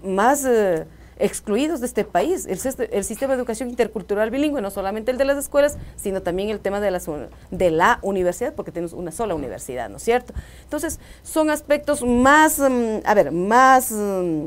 más... 0.03 0.45
Eh, 0.45 0.87
excluidos 1.19 1.81
de 1.81 1.87
este 1.87 2.05
país. 2.05 2.47
El, 2.47 2.59
el, 2.91 3.05
sistema 3.05 3.35
de 3.35 3.39
educación 3.39 3.71
intercultural 3.71 4.31
bilingüe, 4.31 4.61
no 4.61 4.71
solamente 4.71 5.11
el 5.11 5.19
de 5.19 5.25
las 5.25 5.39
escuelas, 5.39 5.79
sino 5.97 6.23
también 6.23 6.51
el 6.51 6.61
tema 6.61 6.81
de, 6.81 6.91
las, 6.91 7.09
de 7.51 7.71
la 7.71 7.99
universidad, 8.03 8.55
porque 8.55 8.73
tenemos 8.73 8.93
una 8.93 9.13
sola 9.13 9.35
universidad, 9.35 9.89
¿no 9.89 9.99
es 9.99 10.03
cierto? 10.03 10.35
Entonces, 10.63 11.01
son 11.23 11.51
aspectos 11.51 12.03
más, 12.03 12.59
mm, 12.59 12.99
a 13.05 13.15
ver, 13.15 13.31
más 13.31 13.91
mm, 13.93 14.47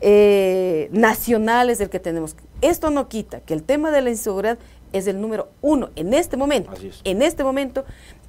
eh, 0.00 0.88
nacionales 0.92 1.78
del 1.78 1.90
que 1.90 2.00
tenemos. 2.00 2.36
Esto 2.60 2.90
no 2.90 3.08
quita 3.08 3.40
que 3.40 3.54
el 3.54 3.62
tema 3.62 3.90
de 3.90 4.02
la 4.02 4.10
inseguridad 4.10 4.58
es 4.92 5.06
el 5.06 5.20
número 5.20 5.48
uno 5.60 5.90
en 5.96 6.14
este 6.14 6.36
momento, 6.36 6.72
en 7.04 7.22
este 7.22 7.44
momento, 7.44 7.84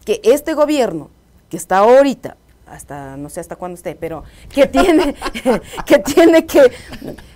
que 0.05 0.21
este 0.23 0.53
gobierno 0.53 1.09
que 1.49 1.57
está 1.57 1.79
ahorita 1.79 2.37
hasta 2.71 3.17
no 3.17 3.29
sé 3.29 3.39
hasta 3.39 3.55
cuándo 3.55 3.75
esté, 3.75 3.95
pero 3.95 4.23
que 4.49 4.67
tiene 4.67 5.15
que 5.85 5.99
tiene 5.99 6.45
que 6.45 6.71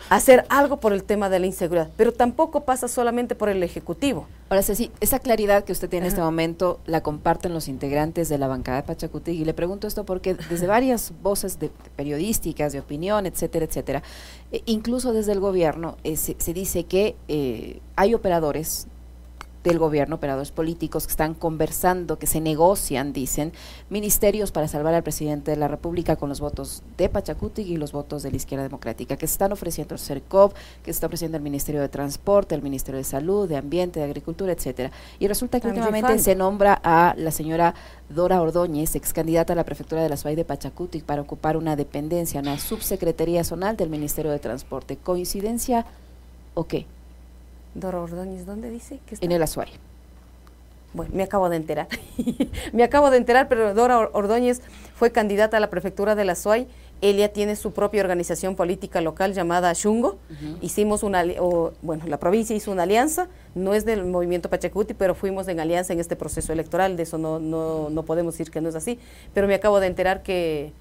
hacer 0.10 0.46
algo 0.50 0.80
por 0.80 0.94
el 0.94 1.04
tema 1.04 1.30
de 1.30 1.39
la 1.39 1.48
inseguridad, 1.48 1.89
pero 1.98 2.13
tampoco 2.13 2.62
pasa 2.62 2.88
solamente 2.88 3.36
por 3.36 3.50
el 3.50 3.63
ejecutivo. 3.63 4.27
Ahora 4.50 4.62
sí, 4.62 4.92
esa 5.00 5.20
claridad 5.20 5.63
que 5.63 5.72
usted 5.72 5.89
tiene 5.89 6.06
en 6.06 6.10
este 6.10 6.22
momento 6.22 6.80
la 6.86 7.01
comparten 7.01 7.54
los 7.54 7.68
integrantes 7.68 8.30
de 8.30 8.38
la 8.38 8.48
bancada 8.48 8.82
de 8.82 8.88
Pachacuti 8.88 9.32
y 9.32 9.44
le 9.44 9.54
pregunto 9.54 9.88
esto 9.88 10.06
porque 10.06 10.36
desde 10.36 10.68
varias 10.68 11.13
voces 11.24 11.60
de, 11.60 11.72
periodísticas, 11.96 12.72
de 12.72 12.80
opinión, 12.80 13.25
etcétera, 13.25 13.65
etcétera, 13.65 14.04
eh, 14.51 14.62
incluso 14.65 15.13
desde 15.13 15.32
el 15.32 15.39
gobierno 15.39 15.98
eh, 16.04 16.15
se, 16.15 16.36
dice 16.54 16.84
que 16.84 17.15
eh, 17.27 17.80
hay 17.96 18.13
operadores 18.13 18.88
del 19.69 19.79
gobierno, 19.79 20.15
operadores 20.15 20.51
políticos 20.51 21.07
que 21.07 21.12
están 21.12 21.34
conversando, 21.34 22.17
que 22.17 22.27
se 22.27 22.39
negocian, 22.39 23.13
dicen, 23.13 23.51
ministerios 23.89 24.51
para 24.51 24.67
salvar 24.67 24.93
al 24.93 25.03
presidente 25.03 25.51
de 25.51 25.57
la 25.57 25.67
República 25.67 26.15
con 26.15 26.29
los 26.29 26.39
votos 26.39 26.84
de 26.98 27.10
Pachacuti 27.10 27.63
y 27.63 27.77
los 27.77 27.91
votos 27.91 28.24
de 28.24 28.29
la 28.29 28.38
izquierda 28.38 28.63
democrática, 28.63 29.17
que 29.17 29.27
se 29.27 29.34
están 29.34 29.51
ofreciendo 29.51 29.95
el 29.95 30.00
CERCOP, 30.00 30.53
que 30.53 30.86
se 30.86 30.91
está 30.91 31.07
ofreciendo 31.07 31.38
el 31.38 31.43
Ministerio 31.43 31.81
de 31.81 31.89
Transporte, 31.89 32.53
el 32.53 32.62
Ministerio 32.62 33.00
de 33.00 33.03
Salud, 33.03 33.50
de 33.50 33.57
Ambiente, 33.57 34.00
de 34.00 34.05
Agricultura, 34.05 34.51
etcétera. 34.53 34.91
Y 35.19 35.27
resulta 35.27 35.60
que 35.60 35.67
últimamente 35.67 36.19
se 36.19 36.36
nombra 36.36 36.79
a 36.84 37.15
la 37.17 37.31
señora 37.31 37.74
Dora 38.10 38.41
Ordóñez, 38.41 38.95
ex 38.95 39.13
candidata 39.13 39.53
a 39.53 39.55
la 39.55 39.63
prefectura 39.63 40.03
de 40.03 40.10
la 40.10 40.17
SUAY 40.17 40.36
de 40.36 40.45
Pachacuti, 40.45 41.00
para 41.00 41.24
ocupar 41.24 41.57
una 41.57 41.75
dependencia, 41.75 42.39
una 42.39 42.60
subsecretaría 42.60 43.43
zonal 43.43 43.77
del 43.77 43.89
Ministerio 43.89 44.31
de 44.31 44.39
Transporte. 44.39 44.95
¿Coincidencia 44.95 45.86
o 46.53 46.65
qué? 46.65 46.86
Dora 47.75 48.00
Ordóñez, 48.00 48.46
¿dónde 48.46 48.70
dice? 48.70 49.00
Que 49.05 49.15
está? 49.15 49.25
En 49.25 49.32
el 49.32 49.44
Azuay. 49.44 49.70
Bueno, 50.94 51.12
me 51.13 51.24
acabo 51.24 51.50
de 51.50 51.58
enterar. 51.58 51.88
me 52.74 52.84
acabo 52.84 53.12
de 53.12 53.17
enterar, 53.17 53.50
pero 53.50 53.74
Dora 53.74 54.10
Ordóñez 54.13 54.62
fue 54.96 55.12
candidata 55.12 55.58
a 55.58 55.60
la 55.60 55.70
prefectura 55.70 56.15
de 56.15 56.24
la 56.24 56.36
SUAY. 56.36 56.67
Ella 57.01 57.34
tiene 57.34 57.58
su 57.58 57.74
propia 57.74 58.01
organización 58.01 58.55
política 58.55 59.01
local 59.01 59.34
llamada 59.34 59.74
Shungo. 59.74 60.17
Hicimos 60.62 61.03
una, 61.03 61.25
bueno, 61.82 62.05
la 62.08 62.17
provincia 62.17 62.55
hizo 62.55 62.72
una 62.72 62.84
alianza, 62.84 63.27
no 63.53 63.74
es 63.74 63.84
del 63.84 64.05
movimiento 64.05 64.50
Pachacuti, 64.50 64.94
pero 64.94 65.13
fuimos 65.13 65.50
en 65.50 65.60
alianza 65.60 65.91
en 65.91 66.00
este 66.00 66.15
proceso 66.15 66.53
electoral. 66.53 66.96
De 66.96 67.03
eso 67.03 67.17
no, 67.17 67.39
no, 67.39 67.89
no 67.89 68.03
podemos 68.03 68.36
decir 68.36 68.50
que 68.50 68.62
no 68.62 68.70
es 68.70 68.75
así. 68.75 68.98
Pero 69.34 69.48
me 69.48 69.55
acabo 69.55 69.82
de 69.82 69.88
enterar 69.88 70.24
que 70.24 70.72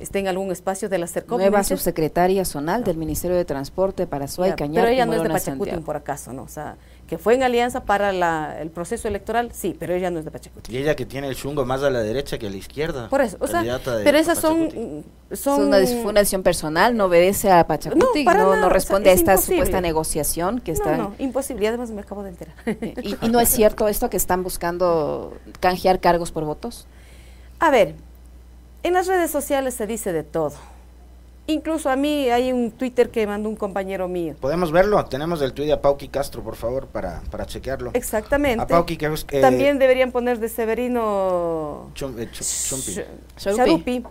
esté 0.00 0.18
en 0.18 0.28
algún 0.28 0.50
espacio 0.50 0.88
de 0.88 0.98
la 0.98 1.06
CERCOP. 1.06 1.38
Nueva 1.38 1.64
subsecretaria 1.64 2.44
zonal 2.44 2.84
del 2.84 2.96
Ministerio 2.96 3.36
de 3.36 3.44
Transporte 3.44 4.06
para 4.06 4.28
Suay, 4.28 4.54
Cañar. 4.54 4.84
Pero 4.84 4.94
ella 4.94 5.06
no 5.06 5.14
es 5.14 5.22
de 5.22 5.30
Pachacuti 5.30 5.76
por 5.78 5.96
acaso, 5.96 6.32
¿no? 6.32 6.42
O 6.42 6.48
sea, 6.48 6.76
que 7.06 7.18
fue 7.18 7.34
en 7.34 7.42
alianza 7.42 7.84
para 7.84 8.12
la, 8.12 8.56
el 8.60 8.70
proceso 8.70 9.08
electoral, 9.08 9.50
sí, 9.52 9.76
pero 9.78 9.94
ella 9.94 10.10
no 10.10 10.18
es 10.18 10.24
de 10.24 10.30
Pachacuti. 10.30 10.72
Y 10.72 10.78
ella 10.78 10.96
que 10.96 11.06
tiene 11.06 11.28
el 11.28 11.36
chungo 11.36 11.64
más 11.64 11.82
a 11.82 11.90
la 11.90 12.00
derecha 12.00 12.38
que 12.38 12.46
a 12.46 12.50
la 12.50 12.56
izquierda. 12.56 13.08
Por 13.08 13.20
eso, 13.20 13.36
o 13.40 13.46
sea, 13.46 13.80
pero 14.02 14.18
esas 14.18 14.38
son, 14.38 15.04
son... 15.32 15.66
una, 15.66 15.78
fue 15.78 16.10
una 16.10 16.20
decisión 16.20 16.42
personal, 16.42 16.96
no 16.96 17.06
obedece 17.06 17.50
a 17.50 17.66
Pachacuti, 17.66 18.24
no, 18.24 18.56
no, 18.56 18.68
responde 18.68 19.10
a 19.10 19.12
esta 19.12 19.36
supuesta 19.36 19.80
negociación 19.80 20.60
que 20.60 20.72
está... 20.72 20.96
No, 20.96 21.10
no, 21.10 21.14
imposible, 21.18 21.68
además 21.68 21.90
me 21.90 22.00
acabo 22.00 22.22
de 22.22 22.30
enterar. 22.30 22.54
¿Y, 22.80 23.16
¿Y 23.20 23.28
no 23.28 23.40
es 23.40 23.48
cierto 23.48 23.88
esto 23.88 24.08
que 24.08 24.16
están 24.16 24.42
buscando 24.42 25.34
canjear 25.60 26.00
cargos 26.00 26.32
por 26.32 26.44
votos? 26.44 26.86
A 27.60 27.70
ver, 27.70 27.94
en 28.84 28.92
las 28.92 29.08
redes 29.08 29.30
sociales 29.30 29.74
se 29.74 29.86
dice 29.86 30.12
de 30.12 30.22
todo. 30.22 30.52
Incluso 31.46 31.90
a 31.90 31.96
mí 31.96 32.30
hay 32.30 32.52
un 32.52 32.70
Twitter 32.70 33.10
que 33.10 33.26
mandó 33.26 33.50
un 33.50 33.56
compañero 33.56 34.08
mío. 34.08 34.34
¿Podemos 34.40 34.72
verlo? 34.72 35.04
Tenemos 35.04 35.42
el 35.42 35.52
tweet 35.52 35.66
de 35.66 35.76
Pauqui 35.76 36.08
Castro, 36.08 36.42
por 36.42 36.56
favor, 36.56 36.86
para, 36.86 37.20
para 37.30 37.44
chequearlo. 37.44 37.90
Exactamente. 37.92 38.62
A 38.62 38.66
Pauqui, 38.66 38.96
que, 38.96 39.06
eh, 39.06 39.40
También 39.42 39.78
deberían 39.78 40.10
poner 40.10 40.38
de 40.38 40.48
Severino 40.48 41.90
eh, 42.18 42.28
Charupi, 43.36 44.04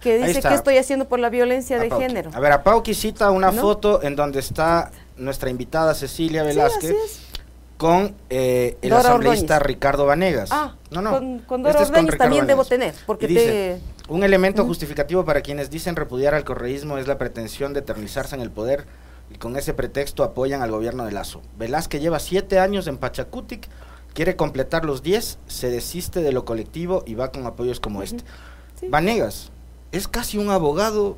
que 0.00 0.18
dice 0.18 0.42
que 0.42 0.54
estoy 0.54 0.78
haciendo 0.78 1.06
por 1.06 1.20
la 1.20 1.30
violencia 1.30 1.78
de 1.78 1.90
género. 1.90 2.30
A 2.34 2.40
ver, 2.40 2.50
a 2.50 2.64
Pauqui 2.64 2.94
cita 2.94 3.30
una 3.30 3.52
foto 3.52 4.02
en 4.02 4.16
donde 4.16 4.40
está 4.40 4.90
nuestra 5.16 5.48
invitada 5.48 5.94
Cecilia 5.94 6.42
Velázquez 6.42 6.96
con 7.76 8.16
eh, 8.28 8.76
el 8.82 8.92
asambleísta 8.92 9.60
Ricardo 9.60 10.06
Vanegas. 10.06 10.50
Ah, 10.52 10.74
no, 10.90 11.02
no. 11.02 11.12
Con, 11.12 11.38
con 11.40 11.62
Dora 11.62 11.82
este 11.82 12.16
también 12.16 12.48
debo 12.48 12.64
tener, 12.64 12.94
porque 13.06 13.28
te 13.28 13.80
un 14.10 14.24
elemento 14.24 14.64
justificativo 14.64 15.24
para 15.24 15.40
quienes 15.40 15.70
dicen 15.70 15.94
repudiar 15.94 16.34
al 16.34 16.44
correísmo 16.44 16.98
es 16.98 17.06
la 17.06 17.16
pretensión 17.16 17.72
de 17.72 17.80
eternizarse 17.80 18.34
en 18.34 18.42
el 18.42 18.50
poder 18.50 18.84
y 19.32 19.38
con 19.38 19.56
ese 19.56 19.72
pretexto 19.72 20.24
apoyan 20.24 20.62
al 20.62 20.72
gobierno 20.72 21.04
de 21.04 21.12
Lazo. 21.12 21.42
Velázquez 21.56 22.02
lleva 22.02 22.18
siete 22.18 22.58
años 22.58 22.88
en 22.88 22.98
Pachacutic, 22.98 23.68
quiere 24.12 24.34
completar 24.34 24.84
los 24.84 25.04
diez, 25.04 25.38
se 25.46 25.70
desiste 25.70 26.22
de 26.22 26.32
lo 26.32 26.44
colectivo 26.44 27.04
y 27.06 27.14
va 27.14 27.30
con 27.30 27.46
apoyos 27.46 27.78
como 27.78 28.02
este. 28.02 28.24
Vanegas 28.88 29.52
es 29.92 30.08
casi 30.08 30.38
un 30.38 30.50
abogado, 30.50 31.16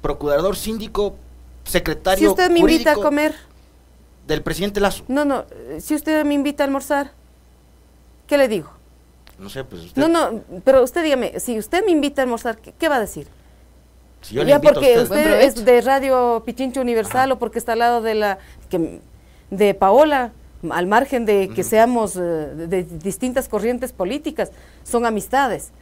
procurador 0.00 0.56
síndico, 0.56 1.14
secretario. 1.62 2.18
Si 2.18 2.26
usted 2.26 2.50
me 2.50 2.58
invita 2.58 2.92
a 2.92 2.96
comer. 2.96 3.36
Del 4.26 4.42
presidente 4.42 4.80
Lazo. 4.80 5.04
No, 5.06 5.24
no, 5.24 5.44
si 5.78 5.94
usted 5.94 6.24
me 6.24 6.34
invita 6.34 6.64
a 6.64 6.66
almorzar, 6.66 7.12
¿qué 8.26 8.36
le 8.36 8.48
digo? 8.48 8.81
No 9.42 9.48
sé, 9.48 9.64
pues 9.64 9.82
usted... 9.86 10.00
No, 10.00 10.08
no, 10.08 10.40
pero 10.64 10.84
usted 10.84 11.02
dígame, 11.02 11.40
si 11.40 11.58
usted 11.58 11.84
me 11.84 11.90
invita 11.90 12.22
a 12.22 12.24
almorzar, 12.24 12.58
¿qué, 12.58 12.88
va 12.88 12.96
a 12.96 13.00
decir? 13.00 13.26
Si 14.20 14.36
yo 14.36 14.44
ya 14.44 14.60
porque 14.60 15.00
usted, 15.00 15.40
es 15.40 15.64
de 15.64 15.80
Radio 15.80 16.44
Pichincho 16.46 16.80
Universal 16.80 17.32
o 17.32 17.38
porque 17.40 17.58
está 17.58 17.72
al 17.72 17.80
lado 17.80 18.02
de 18.02 18.14
la 18.14 18.38
que, 18.70 19.00
de 19.50 19.74
Paola, 19.74 20.30
al 20.70 20.86
margen 20.86 21.26
de 21.26 21.48
que 21.48 21.64
seamos 21.64 22.14
eh, 22.14 22.20
de, 22.20 22.84
distintas 22.84 23.48
corrientes 23.48 23.92
políticas, 23.92 24.52
son 24.84 25.06
amistades. 25.06 25.72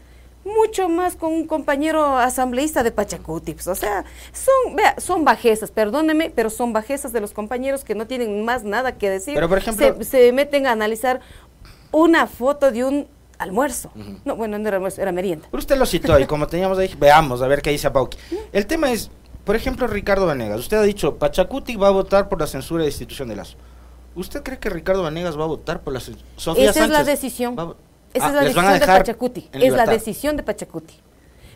Mucho 0.43 0.89
más 0.89 1.17
con 1.17 1.35
un 1.35 1.47
compañero 1.47 2.17
asambleísta 2.17 2.83
de 2.83 2.93
Pachacuti. 2.93 3.53
Pues, 3.53 3.69
o 3.69 3.75
sea, 3.75 4.07
son, 4.33 4.75
vea, 4.75 4.95
son 4.99 5.23
bajezas, 5.23 5.71
perdóneme, 5.71 6.33
pero 6.35 6.49
son 6.49 6.73
bajezas 6.73 7.13
de 7.13 7.21
los 7.21 7.35
compañeros 7.35 7.85
que 7.85 7.95
no 7.95 8.07
tienen 8.07 8.43
más 8.43 8.65
nada 8.65 8.97
que 8.97 9.11
decir. 9.11 9.35
Pero 9.35 9.51
por 9.51 9.59
ejemplo. 9.59 9.97
Se, 9.99 10.05
se 10.05 10.33
meten 10.33 10.67
a 10.67 10.73
analizar 10.73 11.21
una 11.93 12.27
foto 12.27 12.73
de 12.73 12.85
un 12.85 13.20
almuerzo. 13.41 13.91
No, 14.25 14.37
bueno, 14.37 14.59
no 14.59 14.69
era 14.69 14.77
almuerzo, 14.77 15.01
era 15.03 15.13
merienda. 15.13 15.49
Pero 15.51 15.59
usted 15.59 15.77
lo 15.77 15.87
citó 15.87 16.19
y 16.19 16.27
como 16.27 16.47
teníamos 16.47 16.79
ahí, 16.79 16.95
veamos 16.99 17.43
a 17.43 17.49
ver 17.49 17.63
qué 17.63 17.71
dice 17.71 17.91
Pauqui. 17.91 18.19
El 18.53 18.67
tema 18.67 18.93
es, 18.93 19.11
por 19.45 19.57
ejemplo, 19.57 19.87
Ricardo 19.87 20.27
Vanegas. 20.27 20.61
Usted 20.61 20.77
ha 20.77 20.83
dicho, 20.83 21.17
Pachacuti 21.17 21.77
va 21.77 21.89
a 21.89 21.91
votar 21.91 22.29
por 22.29 22.41
la 22.41 22.47
censura 22.47 22.83
de 22.83 22.89
institución 22.89 23.29
de 23.29 23.37
Lazo. 23.37 23.57
¿Usted 24.15 24.43
cree 24.43 24.59
que 24.59 24.71
Ricardo 24.71 25.03
Vanegas 25.03 25.39
va 25.39 25.45
a 25.45 25.49
votar 25.49 25.81
por 25.81 25.93
la 25.93 26.01
censura? 26.01 26.25
Esa 26.61 26.85
es 26.85 26.91
la 26.91 27.05
decisión. 27.05 27.77
Esa 28.13 28.29
es 28.29 28.35
la 28.35 28.41
decisión 28.43 28.73
de 28.73 28.87
Pachacuti. 28.87 29.49
Es 29.53 29.73
la 29.73 29.87
decisión 29.87 30.37
de 30.37 30.43
Pachacuti 30.43 30.95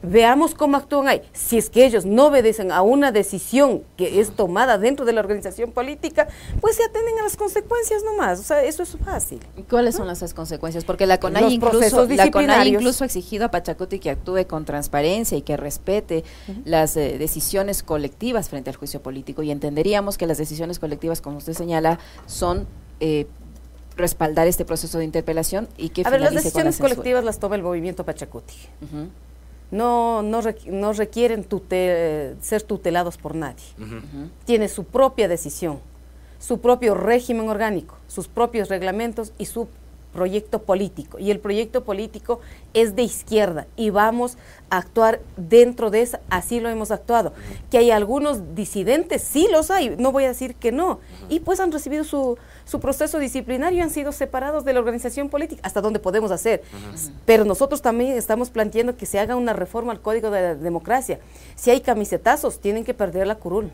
veamos 0.05 0.55
cómo 0.55 0.77
actúan 0.77 1.09
ahí. 1.09 1.23
Si 1.33 1.59
es 1.59 1.71
que 1.71 1.85
ellos 1.85 2.05
no 2.05 2.27
obedecen 2.27 2.73
a 2.73 2.83
una 2.83 3.13
decisión 3.13 3.83
que 3.97 4.21
es 4.21 4.31
tomada 4.31 4.79
dentro 4.79 5.05
de 5.05 5.13
la 5.13 5.21
organización 5.21 5.73
política, 5.73 6.29
pues 6.61 6.77
se 6.77 6.85
atenden 6.85 7.19
a 7.19 7.23
las 7.23 7.37
consecuencias 7.37 8.03
nomás. 8.05 8.41
O 8.41 8.43
sea, 8.43 8.63
eso 8.63 8.83
es 8.83 8.97
fácil. 9.05 9.41
¿Cuáles 9.69 9.97
son 9.97 10.09
esas 10.11 10.35
consecuencias? 10.35 10.85
Porque 10.85 11.07
la 11.07 11.19
CONAI, 11.19 11.55
incluso, 11.55 12.07
la 12.07 12.31
CONAI 12.31 12.69
incluso 12.69 13.05
ha 13.05 13.07
exigido 13.07 13.47
a 13.47 13.51
Pachacuti 13.51 13.99
que 13.99 14.11
actúe 14.11 14.47
con 14.47 14.65
transparencia 14.65 15.37
y 15.37 15.43
que 15.43 15.57
respete 15.57 16.25
las 16.65 16.97
eh, 16.97 17.17
decisiones 17.19 17.83
colectivas 17.83 18.49
frente 18.49 18.71
al 18.71 18.77
juicio 18.77 19.03
político. 19.03 19.43
Y 19.43 19.51
entenderíamos 19.51 20.19
que 20.19 20.27
las 20.27 20.39
decisiones 20.39 20.79
colectivas, 20.79 21.21
como 21.21 21.39
usted 21.39 21.55
señala, 21.55 21.99
son... 22.27 22.67
Eh, 23.01 23.27
respaldar 23.97 24.49
este 24.49 24.65
proceso 24.65 24.99
de 24.99 25.05
interpelación 25.05 25.69
y 25.77 25.91
que 25.91 26.03
a 26.05 26.11
ver 26.11 26.21
las 26.21 26.35
decisiones 26.35 26.79
colectivas 26.79 27.23
las 27.23 27.39
toma 27.39 27.55
el 27.55 27.63
movimiento 27.63 28.05
Pachacuti 28.05 28.55
no, 29.75 30.23
no, 30.23 30.41
no 30.67 30.93
requieren 30.93 31.45
ser 32.41 32.63
tutelados 32.63 33.17
por 33.17 33.35
nadie. 33.35 33.65
Tiene 34.45 34.69
su 34.69 34.85
propia 34.85 35.27
decisión, 35.27 35.81
su 36.39 36.61
propio 36.61 36.95
régimen 36.95 37.49
orgánico, 37.49 37.97
sus 38.07 38.29
propios 38.29 38.69
reglamentos 38.69 39.33
y 39.37 39.47
su 39.47 39.67
proyecto 40.15 40.63
político. 40.63 41.19
Y 41.19 41.31
el 41.31 41.41
proyecto 41.41 41.85
político 41.85 42.41
es 42.73 42.97
de 42.97 43.03
izquierda 43.03 43.67
y 43.77 43.91
vamos 43.91 44.39
a 44.71 44.79
actuar 44.79 45.21
dentro 45.37 45.91
de 45.91 46.03
eso, 46.03 46.19
así 46.31 46.61
lo 46.61 46.71
hemos 46.71 46.91
actuado. 46.91 47.35
Que 47.71 47.79
hay 47.79 47.91
algunos 47.91 48.55
disidentes, 48.55 49.23
sí 49.23 49.49
los 49.51 49.71
hay, 49.71 49.95
no 49.99 50.13
voy 50.13 50.25
a 50.25 50.29
decir 50.29 50.55
que 50.55 50.73
no. 50.73 51.01
Y 51.29 51.41
pues 51.41 51.61
han 51.61 51.73
recibido 51.73 52.05
su, 52.05 52.39
su 52.65 52.81
proceso 52.81 53.19
disciplinario 53.19 53.79
y 53.79 53.83
han 53.83 53.91
sido 53.91 54.13
separados 54.13 54.65
de 54.65 54.73
la 54.73 54.81
organización 54.81 55.29
política, 55.29 55.61
hasta 55.65 55.81
donde 55.81 55.99
podemos 55.99 56.31
hacer. 56.31 56.63
Pero 57.27 57.45
nosotros 57.45 57.83
también 57.83 58.17
estamos 58.17 58.51
planteando 58.51 58.97
que 58.97 59.07
se 59.07 59.19
haga 59.19 59.37
una 59.37 59.53
reforma 59.53 59.93
al 59.93 60.01
Código 60.01 60.31
de 60.31 60.41
la 60.41 60.55
Democracia. 60.55 61.19
Si 61.57 61.71
hay 61.71 61.81
camisetazos, 61.81 62.61
tienen 62.61 62.85
que 62.85 62.95
perder 62.95 63.27
la 63.27 63.35
curul 63.35 63.71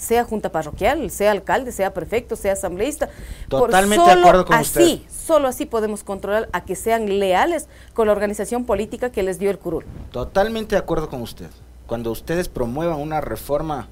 sea 0.00 0.24
junta 0.24 0.50
parroquial, 0.50 1.10
sea 1.10 1.30
alcalde, 1.30 1.72
sea 1.72 1.92
prefecto, 1.92 2.34
sea 2.34 2.54
asambleísta. 2.54 3.10
Totalmente 3.48 4.04
de 4.04 4.12
acuerdo 4.12 4.44
con 4.46 4.56
así, 4.56 5.06
Solo 5.10 5.46
así 5.46 5.66
podemos 5.66 6.02
controlar 6.02 6.48
a 6.52 6.64
que 6.64 6.74
sean 6.74 7.18
leales 7.18 7.68
con 7.94 8.06
la 8.06 8.12
organización 8.12 8.64
política 8.64 9.10
que 9.12 9.22
les 9.22 9.38
dio 9.38 9.50
el 9.50 9.58
curul. 9.58 9.84
Totalmente 10.10 10.74
de 10.74 10.78
acuerdo 10.78 11.08
con 11.08 11.20
usted. 11.22 11.48
Cuando 11.86 12.10
ustedes 12.10 12.48
promuevan 12.48 12.98
una 12.98 13.20
reforma 13.20 13.88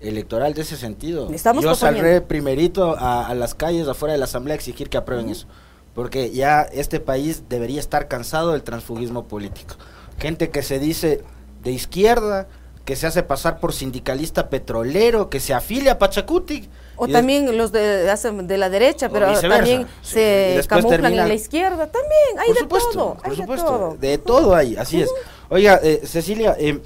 electoral 0.00 0.54
de 0.54 0.62
ese 0.62 0.76
sentido, 0.76 1.30
yo 1.60 1.74
saldré 1.74 2.20
primerito 2.20 2.96
a, 2.98 3.34
las 3.34 3.54
calles 3.54 3.88
afuera 3.88 4.12
de 4.12 4.18
la 4.18 4.24
asamblea 4.24 4.54
a 4.54 4.56
exigir 4.56 4.88
que 4.88 4.96
aprueben 4.96 5.28
eso. 5.28 5.46
Porque 5.94 6.30
ya 6.30 6.62
este 6.62 7.00
país 7.00 7.44
debería 7.48 7.80
estar 7.80 8.06
cansado 8.06 8.52
del 8.52 8.62
transfugismo 8.62 9.24
político. 9.26 9.74
Gente 10.18 10.50
que 10.50 10.62
se 10.62 10.78
dice 10.78 11.24
de 11.62 11.72
izquierda, 11.72 12.46
que 12.84 12.96
se 12.96 13.06
hace 13.06 13.22
pasar 13.22 13.60
por 13.60 13.72
sindicalista 13.72 14.48
petrolero, 14.48 15.30
que 15.30 15.40
se 15.40 15.54
afilia 15.54 15.92
a 15.92 15.98
Pachacuti. 15.98 16.68
O 16.96 17.08
también 17.08 17.56
los 17.56 17.72
de, 17.72 18.04
de 18.42 18.58
la 18.58 18.68
derecha, 18.68 19.08
pero 19.08 19.38
también 19.40 19.86
se 20.02 20.60
camuflan 20.68 21.12
en 21.12 21.28
la 21.28 21.34
izquierda. 21.34 21.86
También, 21.86 22.38
hay 22.38 22.52
de 22.52 22.66
todo. 22.66 23.14
Por 23.14 23.36
supuesto, 23.36 23.96
de 24.00 24.18
todo. 24.18 24.54
hay, 24.54 24.76
así 24.76 25.02
es. 25.02 25.10
Oiga, 25.48 25.80
eh, 25.82 26.02
Cecilia, 26.04 26.56
eh, 26.58 26.80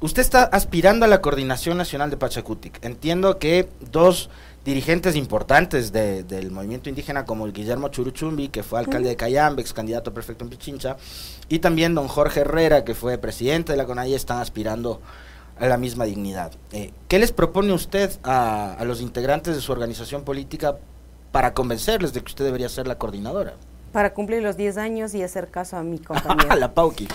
usted 0.00 0.22
está 0.22 0.44
aspirando 0.44 1.04
a 1.04 1.08
la 1.08 1.20
coordinación 1.20 1.76
nacional 1.76 2.10
de 2.10 2.16
Pachacutic. 2.16 2.84
Entiendo 2.84 3.38
que 3.38 3.68
dos 3.90 4.30
dirigentes 4.64 5.16
importantes 5.16 5.92
del 5.92 6.50
movimiento 6.50 6.88
indígena 6.88 7.24
como 7.24 7.46
el 7.46 7.52
Guillermo 7.52 7.88
Churuchumbi, 7.88 8.48
que 8.48 8.62
fue 8.62 8.78
alcalde 8.78 9.08
de 9.08 9.16
Cayambe, 9.16 9.62
ex 9.62 9.72
candidato 9.72 10.12
perfecto 10.12 10.44
en 10.44 10.50
Pichincha, 10.50 10.96
y 11.48 11.60
también 11.60 11.94
don 11.94 12.08
Jorge 12.08 12.40
Herrera, 12.40 12.84
que 12.84 12.94
fue 12.94 13.16
presidente 13.18 13.72
de 13.72 13.78
la 13.78 13.86
CONAIE, 13.86 14.14
están 14.14 14.38
aspirando 14.38 15.00
a 15.00 15.29
la 15.68 15.76
misma 15.76 16.04
dignidad. 16.04 16.52
Eh, 16.72 16.92
¿Qué 17.08 17.18
les 17.18 17.32
propone 17.32 17.72
usted 17.72 18.10
a, 18.22 18.76
los 18.84 19.00
integrantes 19.00 19.54
de 19.54 19.60
su 19.60 19.72
organización 19.72 20.24
política 20.24 20.76
para 21.32 21.54
convencerles 21.54 22.12
de 22.12 22.20
que 22.20 22.26
usted 22.26 22.44
debería 22.44 22.68
ser 22.68 22.86
la 22.86 22.96
coordinadora? 22.96 23.54
para 23.92 24.14
cumplir 24.14 24.40
los 24.40 24.56
10 24.56 24.76
años 24.76 25.14
y 25.14 25.22
hacer 25.24 25.48
caso 25.48 25.76
a 25.76 25.82
mi 25.82 25.98
compañero. 26.04 26.54
la 26.54 26.72
Pauqui. 26.72 27.08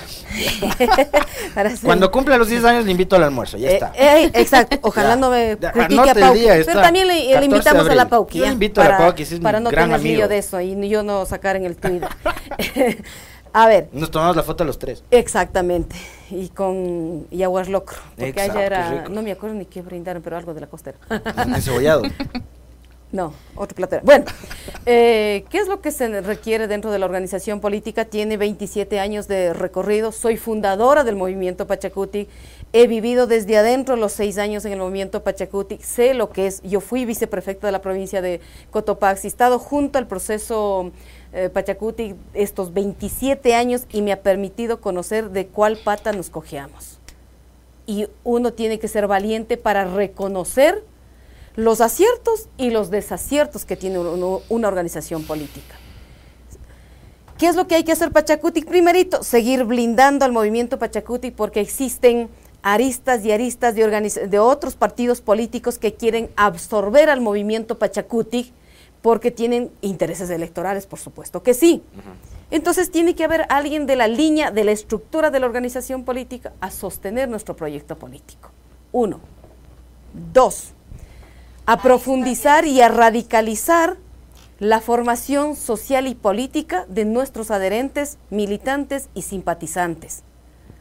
Cuando 1.86 2.12
cumpla 2.12 2.38
los 2.38 2.50
10 2.50 2.66
años 2.66 2.84
le 2.84 2.92
invito 2.92 3.16
al 3.16 3.24
almuerzo, 3.24 3.58
ya 3.58 3.70
eh, 3.70 3.74
está. 3.76 3.94
Eh, 3.96 4.32
exacto, 4.34 4.78
ojalá 4.82 5.16
no 5.16 5.30
me 5.30 5.58
critique 5.58 6.10
a 6.10 6.14
Pauqui. 6.14 6.46
Pero 6.66 6.82
también 6.82 7.08
le, 7.08 7.46
invitamos 7.46 7.90
a 7.90 7.96
la 7.96 8.10
Pauqui. 8.10 8.40
Yo 8.40 8.46
le 8.46 8.52
invito 8.52 8.82
a 8.82 8.90
la 8.90 8.98
Pauqui, 8.98 9.24
es 9.24 9.40
Para 9.40 9.62
no 9.62 9.70
tener 9.70 10.02
lío 10.02 10.28
de 10.28 10.38
eso 10.38 10.60
y 10.60 10.90
yo 10.90 11.02
no 11.02 11.26
sacar 11.26 11.56
en 11.56 11.64
el 11.64 11.78
Twitter. 11.78 12.10
A 13.56 13.68
ver. 13.68 13.88
Nos 13.94 14.12
tomamos 14.12 14.36
la 14.36 14.44
foto 14.44 14.66
los 14.66 14.78
tres. 14.78 15.02
Exactamente. 15.12 15.96
Y 16.30 16.50
con 16.50 17.26
y 17.32 17.42
aguas 17.42 17.70
locro. 17.70 17.98
Porque 18.18 18.42
allá 18.42 18.66
era, 18.66 19.08
no 19.08 19.22
me 19.22 19.32
acuerdo 19.32 19.56
ni 19.56 19.66
qué 19.66 19.82
brindaron, 19.82 20.22
pero 20.22 20.36
algo 20.36 20.54
de 20.54 20.60
la 20.60 20.68
costera. 20.68 20.98
Encebollado. 21.38 22.04
No, 23.12 23.34
otro 23.56 23.76
platero. 23.76 24.02
Bueno, 24.04 24.26
eh, 24.86 25.46
¿qué 25.50 25.60
es 25.60 25.70
lo 25.70 25.80
que 25.80 25.92
se 25.92 26.20
requiere 26.20 26.68
dentro 26.68 26.92
de 26.92 27.00
la 27.00 27.06
organización 27.06 27.62
política? 27.62 28.04
Tiene 28.04 28.36
27 28.36 29.00
años 29.00 29.30
de 29.30 29.54
recorrido, 29.54 30.12
soy 30.12 30.36
fundadora 30.36 31.06
del 31.06 31.16
movimiento 31.16 31.66
Pachacuti, 31.66 32.28
he 32.74 32.88
vivido 32.88 33.26
desde 33.26 33.56
adentro 33.56 33.96
los 33.96 34.12
seis 34.12 34.38
años 34.38 34.66
en 34.66 34.74
el 34.74 34.80
movimiento 34.80 35.24
Pachacuti, 35.24 35.78
sé 35.82 36.14
lo 36.14 36.32
que 36.32 36.48
es, 36.48 36.62
yo 36.64 36.82
fui 36.82 37.06
viceprefecta 37.06 37.68
de 37.68 37.72
la 37.72 37.82
provincia 37.82 38.22
de 38.22 38.42
Cotopaxi, 38.72 39.28
he 39.28 39.30
estado 39.30 39.60
junto 39.60 39.98
al 39.98 40.08
proceso 40.08 40.92
eh, 41.38 41.50
Pachacuti 41.50 42.16
estos 42.34 42.74
27 42.74 43.56
años 43.56 43.88
y 43.92 44.02
me 44.02 44.14
ha 44.14 44.22
permitido 44.22 44.80
conocer 44.80 45.32
de 45.32 45.48
cuál 45.48 45.76
pata 45.76 46.14
nos 46.14 46.30
cojeamos. 46.30 46.98
Y 47.86 48.08
uno 48.24 48.54
tiene 48.54 48.80
que 48.80 48.88
ser 48.88 49.06
valiente 49.06 49.58
para 49.58 49.84
reconocer 49.84 50.82
los 51.58 51.82
aciertos 51.82 52.48
y 52.58 52.70
los 52.70 52.90
desaciertos 52.90 53.66
que 53.66 53.76
tiene 53.76 54.00
una 54.00 54.68
organización 54.70 55.24
política. 55.24 55.76
¿Qué 57.38 57.48
es 57.48 57.58
lo 57.58 57.68
que 57.68 57.76
hay 57.76 57.84
que 57.84 57.92
hacer 57.92 58.14
Pachacuti? 58.14 58.62
Primerito, 58.62 59.22
seguir 59.22 59.66
blindando 59.66 60.24
al 60.24 60.32
movimiento 60.32 60.80
Pachacuti 60.80 61.32
porque 61.32 61.60
existen 61.60 62.30
aristas 62.62 63.26
y 63.26 63.34
aristas 63.34 63.76
de, 63.76 64.28
de 64.30 64.40
otros 64.40 64.78
partidos 64.78 65.20
políticos 65.20 65.80
que 65.80 65.96
quieren 65.96 66.30
absorber 66.38 67.10
al 67.10 67.20
movimiento 67.20 67.78
Pachacuti 67.78 68.54
porque 69.06 69.30
tienen 69.30 69.70
intereses 69.82 70.32
electorales, 70.32 70.88
por 70.88 70.98
supuesto 70.98 71.44
que 71.44 71.54
sí. 71.54 71.84
Entonces 72.50 72.90
tiene 72.90 73.14
que 73.14 73.24
haber 73.24 73.46
alguien 73.50 73.86
de 73.86 73.96
la 73.96 74.08
línea, 74.08 74.50
de 74.50 74.64
la 74.64 74.72
estructura 74.72 75.30
de 75.30 75.40
la 75.40 75.46
organización 75.46 76.06
política 76.06 76.54
a 76.60 76.72
sostener 76.72 77.30
nuestro 77.30 77.56
proyecto 77.56 78.00
político. 78.00 78.50
Uno. 78.92 79.20
Dos, 80.34 80.70
a 81.68 81.84
profundizar 81.84 82.66
y 82.66 82.82
a 82.82 82.88
radicalizar 82.88 83.98
la 84.58 84.82
formación 84.82 85.56
social 85.56 86.08
y 86.08 86.16
política 86.16 86.88
de 86.90 87.06
nuestros 87.06 87.52
adherentes, 87.52 88.18
militantes 88.32 89.10
y 89.14 89.22
simpatizantes, 89.22 90.24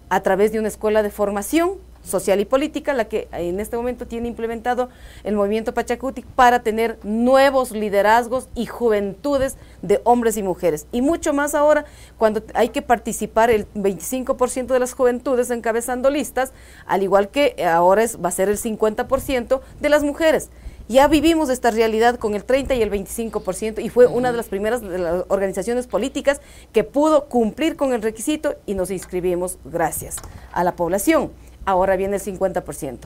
a 0.08 0.22
través 0.22 0.50
de 0.50 0.60
una 0.60 0.68
escuela 0.68 1.02
de 1.02 1.10
formación 1.10 1.72
social 2.04 2.38
y 2.40 2.44
política, 2.44 2.92
la 2.92 3.06
que 3.06 3.28
en 3.32 3.58
este 3.58 3.76
momento 3.76 4.06
tiene 4.06 4.28
implementado 4.28 4.90
el 5.24 5.34
movimiento 5.34 5.74
Pachacuti 5.74 6.22
para 6.22 6.62
tener 6.62 6.98
nuevos 7.02 7.72
liderazgos 7.72 8.48
y 8.54 8.66
juventudes 8.66 9.56
de 9.82 10.00
hombres 10.04 10.36
y 10.36 10.42
mujeres. 10.42 10.86
Y 10.92 11.02
mucho 11.02 11.32
más 11.32 11.54
ahora, 11.54 11.84
cuando 12.18 12.44
hay 12.54 12.68
que 12.68 12.82
participar 12.82 13.50
el 13.50 13.66
25% 13.74 14.66
de 14.66 14.78
las 14.78 14.92
juventudes 14.92 15.50
encabezando 15.50 16.10
listas, 16.10 16.52
al 16.86 17.02
igual 17.02 17.30
que 17.30 17.56
ahora 17.64 18.02
es, 18.02 18.22
va 18.22 18.28
a 18.28 18.32
ser 18.32 18.48
el 18.48 18.58
50% 18.58 19.60
de 19.80 19.88
las 19.88 20.04
mujeres. 20.04 20.50
Ya 20.86 21.08
vivimos 21.08 21.48
esta 21.48 21.70
realidad 21.70 22.18
con 22.18 22.34
el 22.34 22.44
30 22.44 22.74
y 22.74 22.82
el 22.82 22.90
25% 22.90 23.82
y 23.82 23.88
fue 23.88 24.06
una 24.06 24.32
de 24.32 24.36
las 24.36 24.48
primeras 24.48 24.82
de 24.82 24.98
las 24.98 25.24
organizaciones 25.28 25.86
políticas 25.86 26.42
que 26.72 26.84
pudo 26.84 27.24
cumplir 27.24 27.76
con 27.76 27.94
el 27.94 28.02
requisito 28.02 28.56
y 28.66 28.74
nos 28.74 28.90
inscribimos 28.90 29.56
gracias 29.64 30.16
a 30.52 30.62
la 30.62 30.76
población. 30.76 31.30
Ahora 31.64 31.96
viene 31.96 32.16
el 32.16 32.22
50%. 32.22 32.98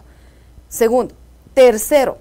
Segundo, 0.68 1.14
tercero, 1.54 2.18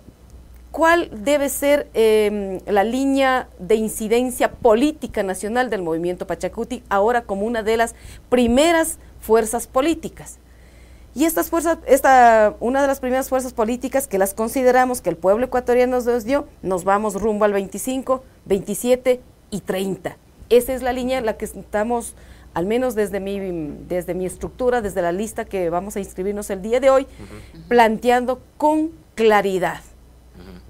¿cuál 0.72 1.10
debe 1.24 1.50
ser 1.50 1.90
em, 1.94 2.60
la 2.66 2.84
línea 2.84 3.50
de 3.60 3.76
incidencia 3.76 4.52
política 4.52 5.24
nacional 5.24 5.70
del 5.70 5.82
movimiento 5.82 6.28
Pachacuti 6.28 6.84
ahora 6.90 7.24
como 7.24 7.46
una 7.46 7.64
de 7.64 7.78
las 7.78 7.96
primeras 8.30 9.00
fuerzas 9.20 9.68
políticas? 9.68 10.40
Y 11.18 11.26
estas 11.26 11.50
fuerzas, 11.50 11.80
esta, 11.88 12.56
una 12.60 12.80
de 12.80 12.88
las 12.88 13.00
primeras 13.00 13.28
fuerzas 13.28 13.52
políticas 13.52 14.08
que 14.08 14.20
las 14.20 14.36
consideramos 14.36 15.02
que 15.02 15.10
el 15.10 15.18
pueblo 15.18 15.48
ecuatoriano 15.48 16.00
nos 16.00 16.26
dio, 16.26 16.48
nos 16.62 16.84
vamos 16.84 17.16
rumbo 17.16 17.44
al 17.46 17.54
25, 17.54 18.24
27 18.46 19.20
y 19.50 19.62
30. 19.62 20.16
Esa 20.50 20.74
es 20.74 20.84
la 20.84 20.94
línea 20.94 21.18
en 21.18 21.26
la 21.26 21.36
que 21.36 21.46
estamos, 21.46 22.14
al 22.58 22.66
menos 22.66 22.96
desde 22.96 23.20
mi, 23.20 23.40
desde 23.88 24.16
mi 24.16 24.26
estructura, 24.26 24.82
desde 24.82 25.04
la 25.04 25.12
lista 25.12 25.46
que 25.46 25.70
vamos 25.70 25.96
a 25.96 26.00
inscribirnos 26.00 26.50
el 26.50 26.64
día 26.64 26.80
de 26.80 26.90
hoy, 26.90 27.06
planteando 27.68 28.42
con 28.58 28.90
claridad. 29.14 29.82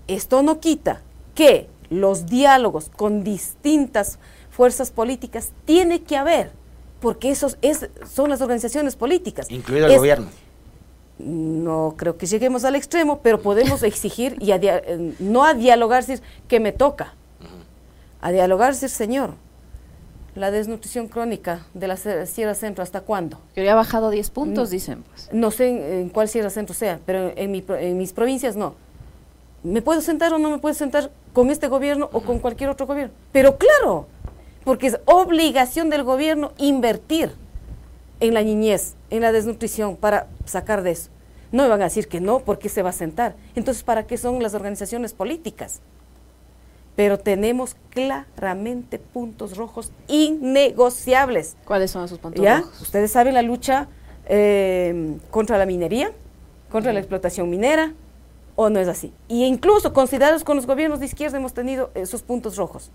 Esto 0.05 0.43
no 0.43 0.59
quita 0.59 1.01
que 1.33 1.69
los 1.89 2.25
diálogos 2.25 2.89
con 2.93 3.23
distintas 3.23 4.19
fuerzas 4.51 4.91
políticas 4.91 5.53
tiene 5.63 6.01
que 6.01 6.17
haber 6.17 6.51
porque 6.99 7.31
esos 7.31 7.57
es, 7.61 7.87
son 8.13 8.31
las 8.31 8.41
organizaciones 8.41 8.97
políticas. 8.97 9.49
Incluido 9.49 9.87
el 9.87 9.95
gobierno. 9.95 10.27
No 11.19 11.93
creo 11.95 12.17
que 12.17 12.25
lleguemos 12.25 12.65
al 12.65 12.75
extremo, 12.75 13.21
pero 13.21 13.41
podemos 13.41 13.81
exigir 13.91 14.35
y 14.41 14.51
eh, 14.51 15.15
no 15.19 15.45
a 15.45 15.53
dialogar 15.53 16.03
si 16.03 16.15
que 16.49 16.59
me 16.59 16.73
toca, 16.73 17.13
a 18.19 18.31
dialogar 18.33 18.75
si 18.75 18.89
señor, 18.89 19.35
la 20.37 20.51
desnutrición 20.51 21.07
crónica 21.07 21.65
de 21.73 21.87
la 21.87 21.97
Sierra 21.97 22.53
Centro, 22.53 22.83
¿hasta 22.83 23.01
cuándo? 23.01 23.39
Que 23.55 23.61
había 23.61 23.75
bajado 23.75 24.11
10 24.11 24.29
puntos, 24.29 24.69
dicen. 24.69 25.03
Pues. 25.03 25.29
No 25.33 25.51
sé 25.51 26.01
en, 26.01 26.09
cuál 26.09 26.29
Sierra 26.29 26.49
Centro 26.49 26.75
sea, 26.75 26.99
pero 27.05 27.31
en, 27.35 27.51
mi, 27.51 27.65
en 27.69 27.97
mis 27.97 28.13
provincias 28.13 28.55
no. 28.55 28.75
¿Me 29.63 29.81
puedo 29.81 29.99
sentar 30.01 30.33
o 30.33 30.37
no 30.37 30.51
me 30.51 30.59
puedo 30.59 30.75
sentar 30.75 31.11
con 31.33 31.49
este 31.49 31.67
gobierno 31.67 32.09
o 32.13 32.21
con 32.21 32.39
cualquier 32.39 32.69
otro 32.69 32.85
gobierno? 32.85 33.13
Pero 33.31 33.57
claro, 33.57 34.07
porque 34.63 34.87
es 34.87 34.99
obligación 35.05 35.89
del 35.89 36.03
gobierno 36.03 36.51
invertir 36.57 37.31
en 38.19 38.33
la 38.33 38.43
niñez, 38.43 38.95
en 39.09 39.21
la 39.21 39.31
desnutrición, 39.31 39.95
para 39.95 40.27
sacar 40.45 40.83
de 40.83 40.91
eso. 40.91 41.09
No 41.51 41.63
me 41.63 41.69
van 41.69 41.81
a 41.81 41.85
decir 41.85 42.07
que 42.07 42.21
no, 42.21 42.39
porque 42.39 42.69
se 42.69 42.83
va 42.83 42.89
a 42.91 42.93
sentar. 42.93 43.35
Entonces, 43.55 43.83
¿para 43.83 44.05
qué 44.05 44.17
son 44.17 44.41
las 44.43 44.53
organizaciones 44.53 45.13
políticas? 45.13 45.81
Pero 46.97 47.17
tenemos 47.17 47.77
claramente 47.91 48.99
puntos 48.99 49.55
rojos 49.55 49.93
innegociables. 50.09 51.55
¿Cuáles 51.63 51.91
son 51.91 52.03
esos 52.03 52.19
puntos 52.19 52.43
rojos? 52.43 52.81
Ustedes 52.81 53.11
saben 53.11 53.33
la 53.33 53.41
lucha 53.41 53.87
eh, 54.25 55.17
contra 55.31 55.57
la 55.57 55.65
minería, 55.65 56.11
contra 56.69 56.91
la 56.91 56.99
explotación 56.99 57.49
minera, 57.49 57.93
o 58.57 58.69
no 58.69 58.79
es 58.79 58.89
así. 58.89 59.13
Y 59.29 59.45
incluso 59.45 59.93
considerados 59.93 60.43
con 60.43 60.57
los 60.57 60.65
gobiernos 60.65 60.99
de 60.99 61.05
izquierda 61.05 61.37
hemos 61.37 61.53
tenido 61.53 61.91
esos 61.95 62.23
puntos 62.23 62.57
rojos 62.57 62.91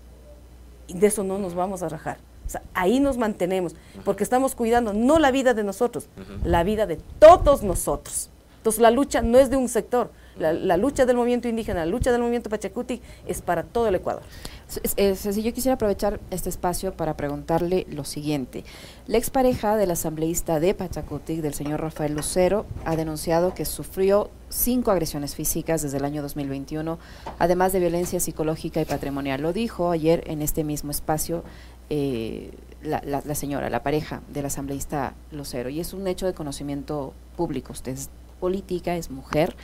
y 0.87 0.93
de 0.93 1.07
eso 1.07 1.23
no 1.23 1.39
nos 1.39 1.55
vamos 1.55 1.81
a 1.81 1.89
rajar. 1.89 2.17
O 2.45 2.49
sea, 2.49 2.61
ahí 2.73 2.99
nos 2.99 3.17
mantenemos, 3.17 3.73
porque 4.03 4.23
estamos 4.23 4.53
cuidando 4.53 4.93
no 4.93 5.17
la 5.17 5.31
vida 5.31 5.53
de 5.53 5.63
nosotros, 5.63 6.09
la 6.43 6.63
vida 6.63 6.85
de 6.85 6.97
todos 7.17 7.63
nosotros. 7.63 8.29
Entonces 8.57 8.81
la 8.81 8.91
lucha 8.91 9.21
no 9.21 9.39
es 9.39 9.49
de 9.49 9.55
un 9.55 9.69
sector, 9.69 10.11
la, 10.37 10.77
lucha 10.77 11.05
del 11.05 11.15
movimiento 11.15 11.47
indígena, 11.47 11.81
la 11.81 11.91
lucha 11.91 12.11
del 12.11 12.21
movimiento 12.21 12.49
Pachacuti 12.49 13.01
es 13.27 13.41
para 13.41 13.63
todo 13.63 13.87
el 13.87 13.95
Ecuador. 13.95 14.23
Si 14.67 15.43
yo 15.43 15.53
quisiera 15.53 15.75
aprovechar 15.75 16.19
este 16.31 16.49
espacio 16.49 16.93
para 16.93 17.15
preguntarle 17.15 17.85
lo 17.89 18.05
siguiente. 18.05 18.63
La 19.05 19.17
expareja 19.17 19.75
del 19.75 19.91
asambleísta 19.91 20.59
de 20.59 20.73
Pachacuti, 20.73 21.41
del 21.41 21.53
señor 21.53 21.81
Rafael 21.81 22.13
Lucero, 22.13 22.65
ha 22.85 22.95
denunciado 22.95 23.53
que 23.53 23.65
sufrió 23.65 24.31
cinco 24.49 24.91
agresiones 24.91 25.35
físicas 25.35 25.81
desde 25.81 25.97
el 25.97 26.05
año 26.05 26.21
2021, 26.21 26.97
además 27.39 27.73
de 27.73 27.79
violencia 27.79 28.19
psicológica 28.19 28.81
y 28.81 28.85
patrimonial. 28.85 29.41
Lo 29.41 29.53
dijo 29.53 29.91
ayer 29.91 30.23
en 30.27 30.41
este 30.41 30.63
mismo 30.63 30.91
espacio 30.91 31.43
eh, 31.89 32.51
la, 32.81 33.35
señora, 33.35 33.69
la 33.69 33.83
pareja 33.83 34.21
del 34.27 34.45
asambleísta 34.45 35.15
Lucero, 35.31 35.69
y 35.69 35.79
es 35.79 35.93
un 35.93 36.07
hecho 36.07 36.25
de 36.25 36.33
conocimiento 36.33 37.13
público. 37.35 37.73
Usted 37.73 37.93
es 37.93 38.09
política, 38.39 38.95
es 38.95 39.09
mujer. 39.09 39.55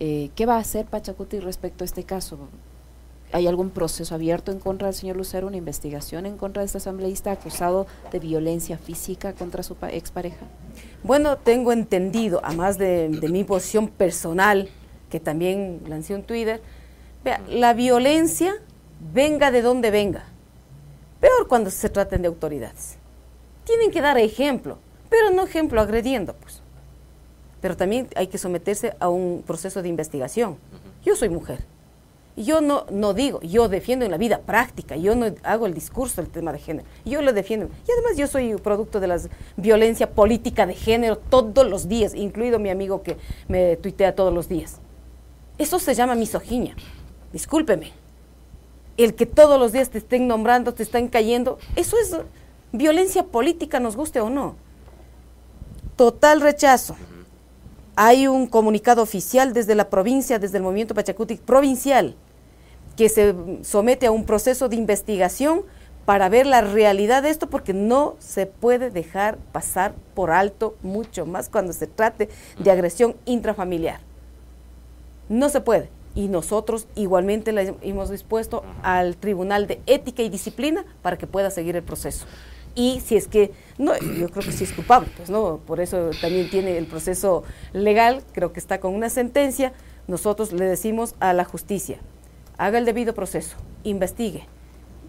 Eh, 0.00 0.30
¿Qué 0.36 0.46
va 0.46 0.56
a 0.56 0.60
hacer 0.60 0.86
Pachacuti 0.86 1.40
respecto 1.40 1.82
a 1.82 1.86
este 1.86 2.04
caso? 2.04 2.38
¿Hay 3.32 3.46
algún 3.46 3.70
proceso 3.70 4.14
abierto 4.14 4.52
en 4.52 4.58
contra 4.58 4.86
del 4.86 4.94
señor 4.94 5.16
Lucero, 5.16 5.46
una 5.48 5.56
investigación 5.56 6.24
en 6.24 6.38
contra 6.38 6.62
de 6.62 6.66
este 6.66 6.78
asambleísta 6.78 7.32
acusado 7.32 7.86
de 8.10 8.20
violencia 8.20 8.78
física 8.78 9.34
contra 9.34 9.62
su 9.62 9.76
expareja? 9.90 10.46
Bueno, 11.02 11.36
tengo 11.36 11.72
entendido, 11.72 12.40
además 12.42 12.78
de, 12.78 13.08
de 13.08 13.28
mi 13.28 13.44
posición 13.44 13.88
personal, 13.88 14.70
que 15.10 15.20
también 15.20 15.82
lancé 15.88 16.14
un 16.14 16.22
Twitter, 16.22 16.62
vea, 17.22 17.42
la 17.50 17.74
violencia 17.74 18.54
venga 19.12 19.50
de 19.50 19.60
donde 19.60 19.90
venga, 19.90 20.24
peor 21.20 21.48
cuando 21.48 21.70
se 21.70 21.90
traten 21.90 22.22
de 22.22 22.28
autoridades. 22.28 22.96
Tienen 23.64 23.90
que 23.90 24.00
dar 24.00 24.16
ejemplo, 24.16 24.78
pero 25.10 25.30
no 25.30 25.44
ejemplo 25.44 25.80
agrediendo, 25.82 26.34
pues. 26.34 26.62
Pero 27.60 27.76
también 27.76 28.08
hay 28.14 28.28
que 28.28 28.38
someterse 28.38 28.94
a 29.00 29.08
un 29.08 29.42
proceso 29.46 29.82
de 29.82 29.88
investigación. 29.88 30.56
Yo 31.04 31.16
soy 31.16 31.28
mujer 31.28 31.64
Yo 32.36 32.60
no, 32.60 32.86
no 32.90 33.14
digo, 33.14 33.40
yo 33.40 33.68
defiendo 33.68 34.04
en 34.04 34.12
la 34.12 34.16
vida 34.16 34.38
práctica, 34.38 34.94
yo 34.94 35.16
no 35.16 35.26
hago 35.42 35.66
el 35.66 35.74
discurso 35.74 36.22
del 36.22 36.30
tema 36.30 36.52
de 36.52 36.60
género, 36.60 36.86
yo 37.04 37.20
lo 37.20 37.32
defiendo. 37.32 37.66
Y 37.66 37.90
además 37.90 38.16
yo 38.16 38.28
soy 38.28 38.54
producto 38.56 39.00
de 39.00 39.08
la 39.08 39.18
violencia 39.56 40.10
política 40.10 40.64
de 40.64 40.74
género 40.74 41.18
todos 41.18 41.68
los 41.68 41.88
días, 41.88 42.14
incluido 42.14 42.60
mi 42.60 42.70
amigo 42.70 43.02
que 43.02 43.16
me 43.48 43.76
tuitea 43.76 44.14
todos 44.14 44.32
los 44.32 44.48
días. 44.48 44.80
Eso 45.58 45.80
se 45.80 45.94
llama 45.94 46.14
misoginia, 46.14 46.76
discúlpeme. 47.32 47.90
El 48.96 49.14
que 49.14 49.26
todos 49.26 49.58
los 49.58 49.72
días 49.72 49.90
te 49.90 49.98
estén 49.98 50.28
nombrando, 50.28 50.74
te 50.74 50.84
están 50.84 51.08
cayendo, 51.08 51.58
eso 51.74 51.96
es 51.98 52.16
violencia 52.70 53.24
política, 53.24 53.80
nos 53.80 53.96
guste 53.96 54.20
o 54.20 54.30
no. 54.30 54.54
Total 55.96 56.40
rechazo 56.40 56.96
hay 58.00 58.28
un 58.28 58.46
comunicado 58.46 59.02
oficial 59.02 59.52
desde 59.52 59.74
la 59.74 59.90
provincia, 59.90 60.38
desde 60.38 60.58
el 60.58 60.62
movimiento 60.62 60.94
Pachacuti 60.94 61.34
provincial, 61.34 62.14
que 62.96 63.08
se 63.08 63.34
somete 63.62 64.06
a 64.06 64.12
un 64.12 64.24
proceso 64.24 64.68
de 64.68 64.76
investigación 64.76 65.62
para 66.04 66.28
ver 66.28 66.46
la 66.46 66.60
realidad 66.60 67.24
de 67.24 67.30
esto, 67.30 67.50
porque 67.50 67.74
no 67.74 68.14
se 68.20 68.46
puede 68.46 68.90
dejar 68.90 69.36
pasar 69.50 69.96
por 70.14 70.30
alto 70.30 70.76
mucho 70.80 71.26
más 71.26 71.48
cuando 71.48 71.72
se 71.72 71.88
trate 71.88 72.28
de 72.60 72.70
agresión 72.70 73.16
intrafamiliar. 73.24 73.98
No 75.28 75.48
se 75.48 75.60
puede. 75.60 75.90
Y 76.14 76.28
nosotros 76.28 76.86
igualmente 76.94 77.50
le 77.50 77.74
hemos 77.82 78.10
dispuesto 78.10 78.62
al 78.84 79.16
Tribunal 79.16 79.66
de 79.66 79.80
Ética 79.86 80.22
y 80.22 80.28
Disciplina 80.28 80.84
para 81.02 81.18
que 81.18 81.26
pueda 81.26 81.50
seguir 81.50 81.74
el 81.74 81.82
proceso 81.82 82.26
y 82.78 83.00
si 83.00 83.16
es 83.16 83.26
que, 83.26 83.50
no, 83.76 83.98
yo 83.98 84.28
creo 84.28 84.44
que 84.44 84.52
sí 84.52 84.62
es 84.62 84.72
culpable, 84.72 85.08
pues 85.16 85.30
no, 85.30 85.58
por 85.66 85.80
eso 85.80 86.10
también 86.20 86.48
tiene 86.48 86.78
el 86.78 86.86
proceso 86.86 87.42
legal, 87.72 88.22
creo 88.32 88.52
que 88.52 88.60
está 88.60 88.78
con 88.78 88.94
una 88.94 89.10
sentencia, 89.10 89.72
nosotros 90.06 90.52
le 90.52 90.64
decimos 90.64 91.16
a 91.18 91.32
la 91.32 91.44
justicia, 91.44 91.98
haga 92.56 92.78
el 92.78 92.84
debido 92.84 93.14
proceso, 93.14 93.56
investigue 93.82 94.46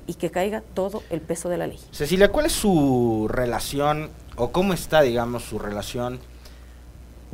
y 0.08 0.15
que 0.15 0.32
caiga 0.32 0.63
todo 0.73 1.03
el 1.12 1.21
peso 1.21 1.47
de 1.47 1.58
la 1.60 1.67
ley. 1.67 1.79
Cecilia, 1.91 2.32
¿cuál 2.32 2.47
es 2.47 2.53
su 2.53 3.27
relación 3.29 4.10
o 4.36 4.51
cómo 4.51 4.73
está, 4.73 5.03
digamos, 5.03 5.43
su 5.43 5.60
relación 5.60 6.19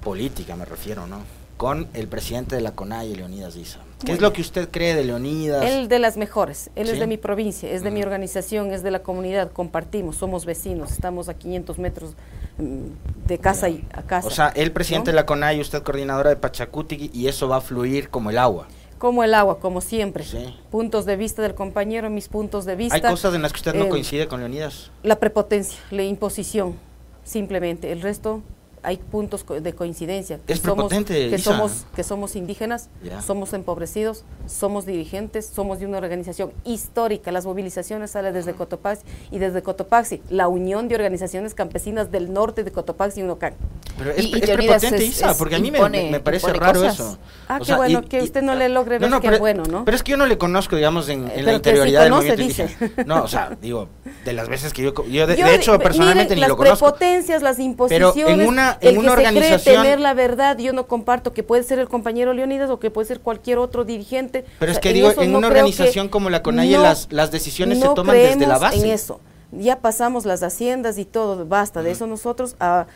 política, 0.03 0.57
me 0.57 0.65
refiero, 0.65 1.07
¿no? 1.07 1.21
Con 1.55 1.87
el 1.93 2.09
presidente 2.09 2.57
de 2.57 2.61
la 2.61 2.71
CONAI, 2.71 3.15
Leonidas 3.15 3.55
Diza. 3.55 3.84
¿Qué 4.03 4.11
es 4.11 4.21
lo 4.21 4.33
que 4.33 4.41
usted 4.41 4.69
cree 4.69 4.93
de 4.93 5.05
Leonidas? 5.05 5.63
Él 5.63 5.87
de 5.87 5.99
las 5.99 6.17
mejores, 6.17 6.69
él 6.75 6.89
es 6.89 6.99
de 6.99 7.07
mi 7.07 7.17
provincia, 7.17 7.69
es 7.69 7.81
de 7.81 7.91
mi 7.91 8.03
organización, 8.03 8.73
es 8.73 8.83
de 8.83 8.91
la 8.91 8.99
comunidad, 8.99 9.51
compartimos, 9.51 10.17
somos 10.17 10.45
vecinos, 10.45 10.91
estamos 10.91 11.29
a 11.29 11.35
500 11.35 11.79
metros 11.79 12.13
mm, 12.57 13.27
de 13.27 13.37
casa 13.37 13.69
y 13.69 13.85
a 13.93 14.01
casa. 14.03 14.27
O 14.27 14.31
sea, 14.31 14.49
el 14.49 14.71
presidente 14.71 15.11
de 15.11 15.15
la 15.15 15.25
CONAI, 15.25 15.61
usted 15.61 15.81
coordinadora 15.81 16.29
de 16.29 16.35
Pachacuti 16.35 17.09
y 17.13 17.27
eso 17.27 17.47
va 17.47 17.57
a 17.57 17.61
fluir 17.61 18.09
como 18.09 18.29
el 18.29 18.37
agua. 18.37 18.67
Como 18.97 19.23
el 19.23 19.33
agua, 19.33 19.59
como 19.59 19.81
siempre. 19.81 20.25
Puntos 20.71 21.05
de 21.05 21.15
vista 21.15 21.41
del 21.41 21.53
compañero, 21.53 22.09
mis 22.09 22.27
puntos 22.27 22.65
de 22.65 22.75
vista. 22.75 22.95
¿Hay 22.95 23.01
cosas 23.01 23.33
en 23.33 23.41
las 23.41 23.51
que 23.51 23.57
usted 23.57 23.75
no 23.75 23.85
eh, 23.85 23.89
coincide 23.89 24.27
con 24.27 24.39
Leonidas? 24.39 24.91
La 25.03 25.19
prepotencia, 25.19 25.79
la 25.91 26.03
imposición, 26.03 26.75
simplemente. 27.23 27.91
El 27.91 28.01
resto 28.01 28.41
hay 28.85 28.97
puntos 28.97 29.45
de 29.47 29.73
coincidencia. 29.73 30.39
Es 30.47 30.59
somos, 30.59 30.91
que 30.91 31.37
somos 31.37 31.85
que 31.95 32.03
somos 32.03 32.35
indígenas, 32.35 32.89
somos 33.25 33.53
empobrecidos, 33.53 34.23
somos 34.47 34.85
dirigentes, 34.85 35.45
somos 35.45 35.79
de 35.79 35.85
una 35.85 35.97
organización 35.97 36.51
histórica. 36.63 37.31
Las 37.31 37.45
movilizaciones 37.45 38.11
salen 38.11 38.33
desde 38.33 38.53
Cotopaxi 38.53 39.03
y 39.31 39.39
desde 39.39 39.61
Cotopaxi, 39.61 40.21
la 40.29 40.47
unión 40.47 40.87
de 40.87 40.95
organizaciones 40.95 41.53
campesinas 41.53 42.11
del 42.11 42.31
norte 42.31 42.63
de 42.63 42.71
Cotopaxi 42.71 43.21
y 43.21 43.23
Unocán. 43.23 43.55
Pero 43.97 44.11
es, 44.11 44.27
prepotente, 44.27 45.05
Isa, 45.05 45.37
porque 45.37 45.55
a 45.55 45.59
mí 45.59 45.71
me, 45.71 46.19
parece 46.19 46.51
raro 46.53 46.83
eso. 46.83 47.17
Ah, 47.47 47.59
qué 47.65 47.73
bueno, 47.75 48.01
que 48.03 48.21
usted 48.21 48.41
no 48.41 48.55
le 48.55 48.69
logre 48.69 48.99
ver 48.99 49.09
que 49.19 49.27
es 49.27 49.39
bueno, 49.39 49.63
¿no? 49.69 49.85
Pero 49.85 49.95
es 49.95 50.03
que 50.03 50.11
yo 50.11 50.17
no 50.17 50.25
le 50.25 50.37
conozco, 50.37 50.75
digamos, 50.75 51.07
en, 51.09 51.25
la 51.45 51.53
interioridad 51.53 52.03
del 52.03 52.11
movimiento 52.11 52.43
dice. 52.43 52.75
No, 53.05 53.23
o 53.23 53.27
sea, 53.27 53.55
digo, 53.61 53.87
de 54.25 54.33
las 54.33 54.49
veces 54.49 54.73
que 54.73 54.83
yo... 54.83 54.93
Yo, 55.07 55.27
de, 55.27 55.55
hecho, 55.55 55.79
personalmente 55.79 56.35
ni 56.35 56.41
lo 56.41 56.57
conozco. 56.57 56.85
Las 56.85 56.93
prepotencias, 56.93 57.41
las 57.41 57.59
imposiciones... 57.59 58.13
Pero 58.15 58.29
en 58.29 58.47
una 58.47 58.74
en 58.81 58.97
una 58.97 59.07
que 59.09 59.13
organización. 59.13 59.59
Se 59.59 59.63
cree 59.71 59.77
tener 59.77 59.99
la 59.99 60.13
verdad, 60.13 60.57
yo 60.57 60.73
no 60.73 60.87
comparto 60.87 61.33
que 61.33 61.43
puede 61.43 61.63
ser 61.63 61.79
el 61.79 61.87
compañero 61.87 62.33
Leonidas 62.33 62.69
o 62.69 62.79
que 62.79 62.91
puede 62.91 63.07
ser 63.07 63.19
cualquier 63.19 63.57
otro 63.57 63.83
dirigente. 63.83 64.45
Pero 64.59 64.71
es 64.71 64.79
que 64.79 64.93
digo, 64.93 65.11
en 65.21 65.35
una 65.35 65.47
organización 65.47 66.09
como 66.09 66.29
la 66.29 66.41
CONAIE 66.41 66.77
las, 66.77 67.07
las 67.11 67.31
decisiones 67.31 67.79
se 67.79 67.89
toman 67.89 68.15
desde 68.15 68.47
la 68.47 68.57
base. 68.57 68.77
En 68.77 68.85
eso. 68.85 69.19
Ya 69.51 69.79
pasamos 69.79 70.25
las 70.25 70.43
haciendas 70.43 70.97
y 70.97 71.05
todo, 71.05 71.45
basta 71.45 71.81
de 71.81 71.91
eso 71.91 72.07
nosotros. 72.07 72.55
a 72.59 72.87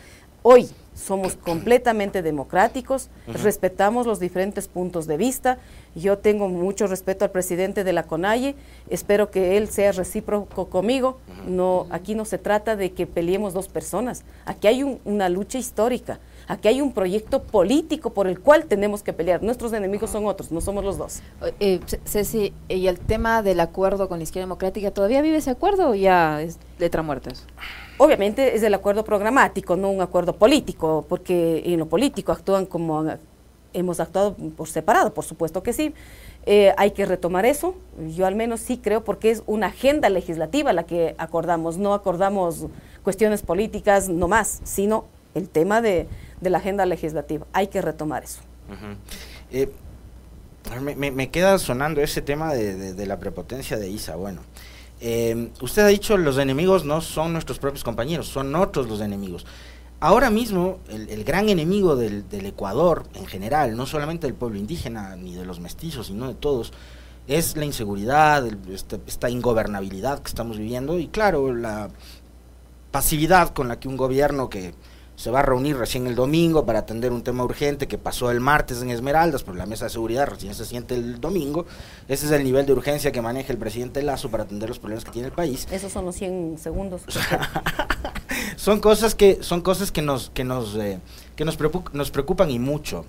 hoy 0.42 0.68
somos 1.00 1.34
completamente 1.36 2.22
democráticos, 2.22 3.08
respetamos 3.26 4.06
los 4.06 4.20
diferentes 4.20 4.68
puntos 4.68 5.06
de 5.06 5.16
vista. 5.16 5.58
Yo 5.94 6.18
tengo 6.18 6.48
mucho 6.48 6.86
respeto 6.86 7.24
al 7.24 7.30
presidente 7.30 7.82
de 7.82 7.92
la 7.92 8.04
CONAIE, 8.04 8.54
espero 8.88 9.30
que 9.30 9.56
él 9.56 9.68
sea 9.68 9.92
recíproco 9.92 10.66
conmigo. 10.68 11.18
No, 11.48 11.86
aquí 11.90 12.14
no 12.14 12.24
se 12.24 12.38
trata 12.38 12.76
de 12.76 12.92
que 12.92 13.06
peleemos 13.06 13.54
dos 13.54 13.68
personas, 13.68 14.24
aquí 14.44 14.68
hay 14.68 14.98
una 15.04 15.28
lucha 15.28 15.58
histórica, 15.58 16.20
aquí 16.46 16.68
hay 16.68 16.80
un 16.80 16.92
proyecto 16.92 17.42
político 17.42 18.10
por 18.10 18.28
el 18.28 18.38
cual 18.38 18.66
tenemos 18.66 19.02
que 19.02 19.12
pelear. 19.12 19.42
Nuestros 19.42 19.72
enemigos 19.72 20.10
son 20.10 20.26
otros, 20.26 20.52
no 20.52 20.60
somos 20.60 20.84
los 20.84 20.98
dos. 20.98 21.22
Eh, 21.58 21.80
Ceci, 22.04 22.52
¿y 22.68 22.86
el 22.86 23.00
tema 23.00 23.42
del 23.42 23.60
acuerdo 23.60 24.08
con 24.08 24.18
la 24.18 24.24
izquierda 24.24 24.46
democrática, 24.46 24.90
todavía 24.90 25.22
vive 25.22 25.38
ese 25.38 25.50
acuerdo 25.50 25.90
o 25.90 25.94
ya 25.94 26.42
es 26.42 26.58
letra 26.78 27.02
muerta 27.02 27.30
eso? 27.30 27.44
Obviamente 28.02 28.56
es 28.56 28.62
el 28.62 28.72
acuerdo 28.72 29.04
programático, 29.04 29.76
no 29.76 29.90
un 29.90 30.00
acuerdo 30.00 30.34
político, 30.34 31.04
porque 31.06 31.62
en 31.66 31.78
lo 31.78 31.86
político 31.86 32.32
actúan 32.32 32.64
como 32.64 33.04
hemos 33.74 34.00
actuado 34.00 34.34
por 34.56 34.68
separado, 34.68 35.12
por 35.12 35.26
supuesto 35.26 35.62
que 35.62 35.74
sí. 35.74 35.92
Eh, 36.46 36.72
hay 36.78 36.92
que 36.92 37.04
retomar 37.04 37.44
eso, 37.44 37.74
yo 38.16 38.24
al 38.24 38.36
menos 38.36 38.60
sí 38.60 38.78
creo, 38.78 39.04
porque 39.04 39.30
es 39.30 39.42
una 39.46 39.66
agenda 39.66 40.08
legislativa 40.08 40.72
la 40.72 40.84
que 40.84 41.14
acordamos, 41.18 41.76
no 41.76 41.92
acordamos 41.92 42.68
cuestiones 43.02 43.42
políticas 43.42 44.08
no 44.08 44.28
más, 44.28 44.62
sino 44.64 45.04
el 45.34 45.50
tema 45.50 45.82
de, 45.82 46.08
la 46.40 46.56
agenda 46.56 46.86
legislativa. 46.86 47.46
Hay 47.52 47.66
que 47.66 47.82
retomar 47.82 48.24
eso. 48.24 48.40
Eh, 49.50 49.70
me, 50.96 51.30
queda 51.30 51.58
sonando 51.58 52.00
ese 52.00 52.22
tema 52.22 52.54
de, 52.54 52.94
de 52.94 53.06
la 53.06 53.18
prepotencia 53.20 53.76
de 53.76 53.90
Isa. 53.90 54.16
Bueno, 54.16 54.40
eh, 55.00 55.50
usted 55.60 55.82
ha 55.82 55.88
dicho 55.88 56.16
los 56.18 56.36
enemigos 56.38 56.84
no 56.84 57.00
son 57.00 57.32
nuestros 57.32 57.58
propios 57.58 57.84
compañeros, 57.84 58.28
son 58.28 58.54
otros 58.54 58.88
los 58.88 59.00
enemigos. 59.00 59.46
Ahora 59.98 60.30
mismo 60.30 60.78
el, 60.88 61.24
gran 61.24 61.48
enemigo 61.48 61.94
del, 61.94 62.24
Ecuador 62.32 63.04
en 63.14 63.26
general, 63.26 63.76
no 63.76 63.84
solamente 63.84 64.26
del 64.26 64.34
pueblo 64.34 64.58
indígena 64.58 65.14
ni 65.16 65.34
de 65.34 65.44
los 65.44 65.60
mestizos, 65.60 66.06
sino 66.06 66.28
de 66.28 66.34
todos, 66.34 66.72
es 67.28 67.56
la 67.56 67.66
inseguridad, 67.66 68.46
este, 68.70 68.98
esta 69.06 69.28
ingobernabilidad 69.28 70.20
que 70.20 70.28
estamos 70.28 70.58
viviendo 70.58 70.98
y 70.98 71.08
claro, 71.08 71.54
la 71.54 71.90
pasividad 72.90 73.50
con 73.50 73.68
la 73.68 73.78
que 73.78 73.88
un 73.88 73.98
gobierno 73.98 74.48
que 74.48 74.74
se 75.20 75.30
va 75.30 75.40
a 75.40 75.42
reunir 75.42 75.76
recién 75.76 76.06
el 76.06 76.14
domingo 76.14 76.64
para 76.64 76.78
atender 76.78 77.12
un 77.12 77.22
tema 77.22 77.44
urgente 77.44 77.86
que 77.86 77.98
pasó 77.98 78.30
el 78.30 78.40
martes 78.40 78.80
en 78.80 78.88
Esmeraldas, 78.88 79.42
pero 79.42 79.54
la 79.54 79.66
mesa 79.66 79.84
de 79.84 79.90
seguridad 79.90 80.26
recién 80.26 80.54
se 80.54 80.64
siente 80.64 80.94
el 80.94 81.20
domingo. 81.20 81.66
Ese 82.08 82.24
es 82.24 82.32
el 82.32 82.42
nivel 82.42 82.64
de 82.64 82.72
urgencia 82.72 83.12
que 83.12 83.20
maneja 83.20 83.52
el 83.52 83.58
presidente 83.58 84.02
Lazo 84.02 84.30
para 84.30 84.44
atender 84.44 84.70
los 84.70 84.78
problemas 84.78 85.04
que 85.04 85.10
tiene 85.10 85.28
el 85.28 85.34
país. 85.34 85.68
Esos 85.70 85.92
son 85.92 86.06
los 86.06 86.16
100 86.16 86.56
segundos. 86.56 87.02
son 88.56 88.80
cosas 88.80 89.14
que 89.14 89.42
son 89.42 89.60
cosas 89.60 89.92
que 89.92 90.00
nos 90.00 90.30
que 90.30 90.42
nos 90.42 90.74
eh, 90.76 91.00
que 91.36 91.44
nos, 91.44 91.58
nos 91.92 92.10
preocupan 92.10 92.50
y 92.50 92.58
mucho. 92.58 93.04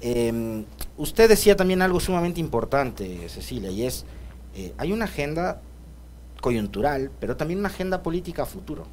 Em, 0.00 0.64
usted 0.96 1.28
decía 1.28 1.56
también 1.56 1.82
algo 1.82 1.98
sumamente 1.98 2.38
importante, 2.38 3.28
Cecilia, 3.28 3.72
y 3.72 3.86
es 3.86 4.04
eh, 4.54 4.72
hay 4.78 4.92
una 4.92 5.06
agenda 5.06 5.60
coyuntural, 6.40 7.10
pero 7.18 7.36
también 7.36 7.58
una 7.58 7.70
agenda 7.70 8.04
política 8.04 8.44
a 8.44 8.46
futuro 8.46 8.86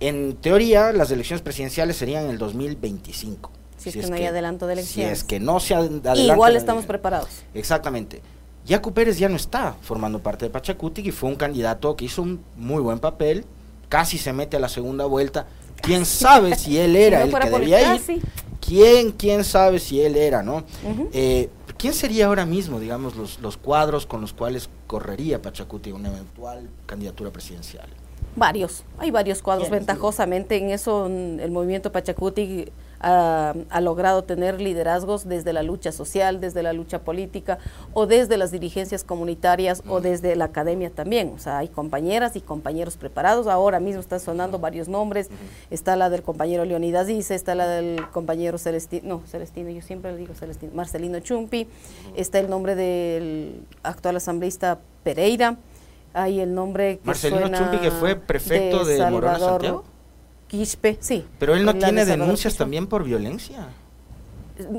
en 0.00 0.36
teoría, 0.36 0.92
las 0.92 1.10
elecciones 1.10 1.42
presidenciales 1.42 1.96
serían 1.96 2.24
en 2.24 2.30
el 2.30 2.38
2025. 2.38 3.50
Si, 3.78 3.90
es, 3.90 3.96
que 3.96 4.06
no 4.10 4.16
hay 4.16 4.24
adelanto 4.24 4.66
de 4.66 4.74
elecciones. 4.74 5.08
Si 5.08 5.12
es 5.12 5.24
que 5.24 5.40
no 5.40 5.60
se 5.60 5.74
adelanta. 5.74 6.16
Igual 6.16 6.56
estamos 6.56 6.86
preparados. 6.86 7.28
Exactamente. 7.54 8.20
Yacu 8.66 8.92
Pérez 8.92 9.18
ya 9.18 9.28
no 9.28 9.36
está 9.36 9.76
formando 9.80 10.18
parte 10.18 10.44
de 10.44 10.50
Pachacuti 10.50 11.02
y 11.02 11.12
fue 11.12 11.30
un 11.30 11.36
candidato 11.36 11.94
que 11.94 12.06
hizo 12.06 12.22
un 12.22 12.42
muy 12.56 12.82
buen 12.82 12.98
papel, 12.98 13.44
casi 13.88 14.18
se 14.18 14.32
mete 14.32 14.56
a 14.56 14.60
la 14.60 14.68
segunda 14.68 15.06
vuelta. 15.06 15.46
¿Quién 15.80 16.04
sabe 16.04 16.56
si 16.56 16.78
él 16.78 16.96
era 16.96 17.22
el 17.22 17.32
que 17.32 17.50
debía 17.50 17.94
ir? 17.94 18.22
¿Quién, 18.60 19.12
¿Quién 19.12 19.44
sabe 19.44 19.78
si 19.78 20.00
él 20.00 20.16
era, 20.16 20.42
no? 20.42 20.64
Eh, 21.12 21.48
¿Quién 21.78 21.94
sería 21.94 22.26
ahora 22.26 22.44
mismo, 22.44 22.80
digamos, 22.80 23.14
los, 23.14 23.38
los 23.38 23.56
cuadros 23.56 24.06
con 24.06 24.20
los 24.20 24.32
cuales 24.32 24.68
correría 24.88 25.40
Pachacuti 25.40 25.92
una 25.92 26.08
eventual 26.08 26.68
candidatura 26.86 27.30
presidencial? 27.30 27.88
Varios, 28.36 28.84
hay 28.98 29.10
varios 29.10 29.40
cuadros. 29.40 29.70
Ventajosamente 29.70 30.56
en 30.58 30.70
eso 30.70 31.06
el 31.06 31.50
movimiento 31.50 31.90
Pachacuti 31.90 32.70
ha, 33.00 33.80
logrado 33.80 34.24
tener 34.24 34.60
liderazgos 34.60 35.26
desde 35.26 35.52
la 35.52 35.62
lucha 35.62 35.92
social, 35.92 36.40
desde 36.40 36.62
la 36.62 36.72
lucha 36.72 37.00
política 37.00 37.58
o 37.92 38.06
desde 38.06 38.36
las 38.36 38.50
dirigencias 38.50 39.04
comunitarias 39.04 39.82
o 39.88 40.00
desde 40.00 40.36
la 40.36 40.46
academia 40.46 40.90
también. 40.90 41.32
O 41.34 41.38
sea, 41.38 41.58
hay 41.58 41.68
compañeras 41.68 42.36
y 42.36 42.40
compañeros 42.40 42.96
preparados. 42.96 43.46
Ahora 43.46 43.80
mismo 43.80 44.00
están 44.00 44.20
sonando 44.20 44.58
varios 44.58 44.88
nombres. 44.88 45.28
Está 45.70 45.96
la 45.96 46.10
del 46.10 46.22
compañero 46.22 46.64
Leonidas 46.64 47.06
Dice, 47.06 47.34
está 47.34 47.54
la 47.54 47.68
del 47.68 48.06
compañero 48.10 48.58
Celestino, 48.58 49.08
no, 49.08 49.22
Celestino, 49.26 49.70
yo 49.70 49.80
siempre 49.80 50.12
le 50.12 50.18
digo 50.18 50.34
Celestino, 50.34 50.72
Marcelino 50.74 51.20
Chumpi. 51.20 51.68
Está 52.16 52.38
el 52.38 52.50
nombre 52.50 52.74
del 52.74 53.62
actual 53.82 54.16
asambleísta 54.16 54.78
Pereira. 55.04 55.56
Hay 56.16 56.40
el 56.40 56.54
nombre 56.54 56.98
que 56.98 57.06
Marcelino 57.06 57.48
Chumpi, 57.48 57.78
que 57.78 57.90
fue 57.90 58.16
prefecto 58.16 58.86
de, 58.86 58.94
de 58.94 59.10
Morona 59.10 59.38
Santiago. 59.38 59.84
Quispe, 60.48 60.96
sí. 61.00 61.26
Pero 61.38 61.54
él 61.54 61.64
no 61.64 61.74
tiene 61.74 62.06
denuncias 62.06 62.56
también 62.56 62.86
por 62.86 63.04
violencia. 63.04 63.68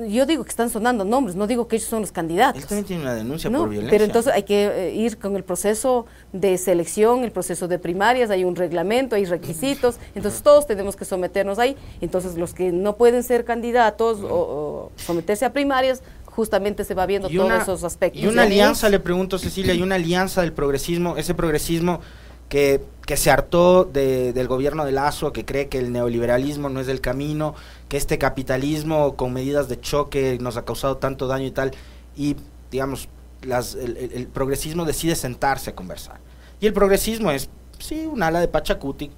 Yo 0.08 0.26
digo 0.26 0.44
que 0.44 0.50
están 0.50 0.72
sonando 0.72 1.06
nombres, 1.06 1.36
no 1.36 1.46
digo 1.46 1.68
que 1.68 1.76
ellos 1.76 1.88
son 1.88 2.02
los 2.02 2.12
candidatos. 2.12 2.64
Él 2.64 2.68
también 2.68 2.86
tiene 2.86 3.02
una 3.04 3.14
denuncia 3.14 3.52
por 3.52 3.70
violencia. 3.70 3.92
Pero 3.92 4.06
entonces 4.06 4.34
hay 4.34 4.42
que 4.42 4.66
eh, 4.66 4.96
ir 4.96 5.20
con 5.20 5.36
el 5.36 5.44
proceso 5.44 6.08
de 6.34 6.58
selección, 6.58 7.24
el 7.24 7.32
proceso 7.32 7.68
de 7.68 7.78
primarias, 7.78 8.32
hay 8.32 8.44
un 8.44 8.56
reglamento, 8.56 9.16
hay 9.16 9.26
requisitos, 9.26 10.00
entonces 10.16 10.42
todos 10.42 10.66
tenemos 10.66 10.96
que 10.96 11.06
someternos 11.06 11.60
ahí. 11.60 11.78
Entonces 12.02 12.38
los 12.38 12.56
que 12.56 12.72
no 12.72 12.96
pueden 12.96 13.22
ser 13.22 13.46
candidatos 13.46 14.20
o, 14.24 14.92
someterse 14.96 15.46
a 15.46 15.54
primarias, 15.54 16.02
justamente 16.38 16.84
se 16.84 16.94
va 16.94 17.08
viendo 17.08 17.30
todos 17.30 17.64
esos 17.64 17.84
aspectos. 17.84 18.22
Y 18.22 18.28
una 18.28 18.44
alianza, 18.44 18.90
le 18.90 19.00
pregunto 19.00 19.40
Cecilia, 19.40 19.74
hay 19.74 19.82
una 19.82 19.96
alianza 19.96 20.42
del 20.42 20.54
progresismo, 20.54 21.18
ese 21.18 21.34
progresismo 21.34 22.00
que, 22.48 22.80
que 23.08 23.18
se 23.18 23.32
hartó 23.32 23.86
de, 23.86 24.34
del 24.34 24.48
gobierno 24.48 24.86
de 24.86 24.92
Lazo, 24.92 25.34
que 25.34 25.46
cree 25.46 25.68
que 25.68 25.80
el 25.80 25.92
neoliberalismo 25.92 26.70
no 26.70 26.80
es 26.80 26.90
el 26.90 27.02
camino, 27.02 27.56
que 27.90 27.98
este 27.98 28.20
capitalismo 28.20 29.16
con 29.16 29.34
medidas 29.34 29.68
de 29.68 29.82
choque 29.82 30.38
nos 30.40 30.58
ha 30.58 30.64
causado 30.64 30.98
tanto 30.98 31.26
daño 31.26 31.48
y 31.48 31.52
tal, 31.52 31.72
y 32.16 32.36
digamos, 32.70 33.10
las, 33.42 33.74
el, 33.74 33.98
el, 33.98 34.28
progresismo 34.28 34.86
decide 34.86 35.16
sentarse 35.16 35.72
a 35.72 35.76
conversar. 35.76 36.20
Y 36.60 36.68
el 36.68 36.74
progresismo 36.74 37.32
es, 37.32 37.50
sí, 37.80 38.06
un 38.06 38.22
ala 38.22 38.42
de 38.42 38.48
Pachacuti, 38.48 39.10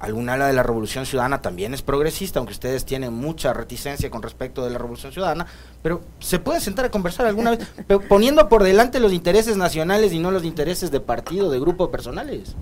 algún 0.00 0.28
ala 0.28 0.46
de 0.46 0.52
la 0.52 0.62
Revolución 0.62 1.06
Ciudadana 1.06 1.42
también 1.42 1.74
es 1.74 1.82
progresista, 1.82 2.38
aunque 2.38 2.52
ustedes 2.52 2.84
tienen 2.84 3.12
mucha 3.12 3.52
reticencia 3.52 4.10
con 4.10 4.22
respecto 4.22 4.64
de 4.64 4.70
la 4.70 4.78
Revolución 4.78 5.12
Ciudadana, 5.12 5.46
pero 5.82 6.02
se 6.20 6.38
puede 6.38 6.60
sentar 6.60 6.84
a 6.84 6.90
conversar 6.90 7.26
alguna 7.26 7.50
vez, 7.50 7.66
poniendo 8.08 8.48
por 8.48 8.62
delante 8.62 9.00
los 9.00 9.12
intereses 9.12 9.56
nacionales 9.56 10.12
y 10.12 10.18
no 10.18 10.30
los 10.30 10.44
intereses 10.44 10.90
de 10.90 11.00
partido, 11.00 11.50
de 11.50 11.58
grupo 11.60 11.90
personales. 11.90 12.54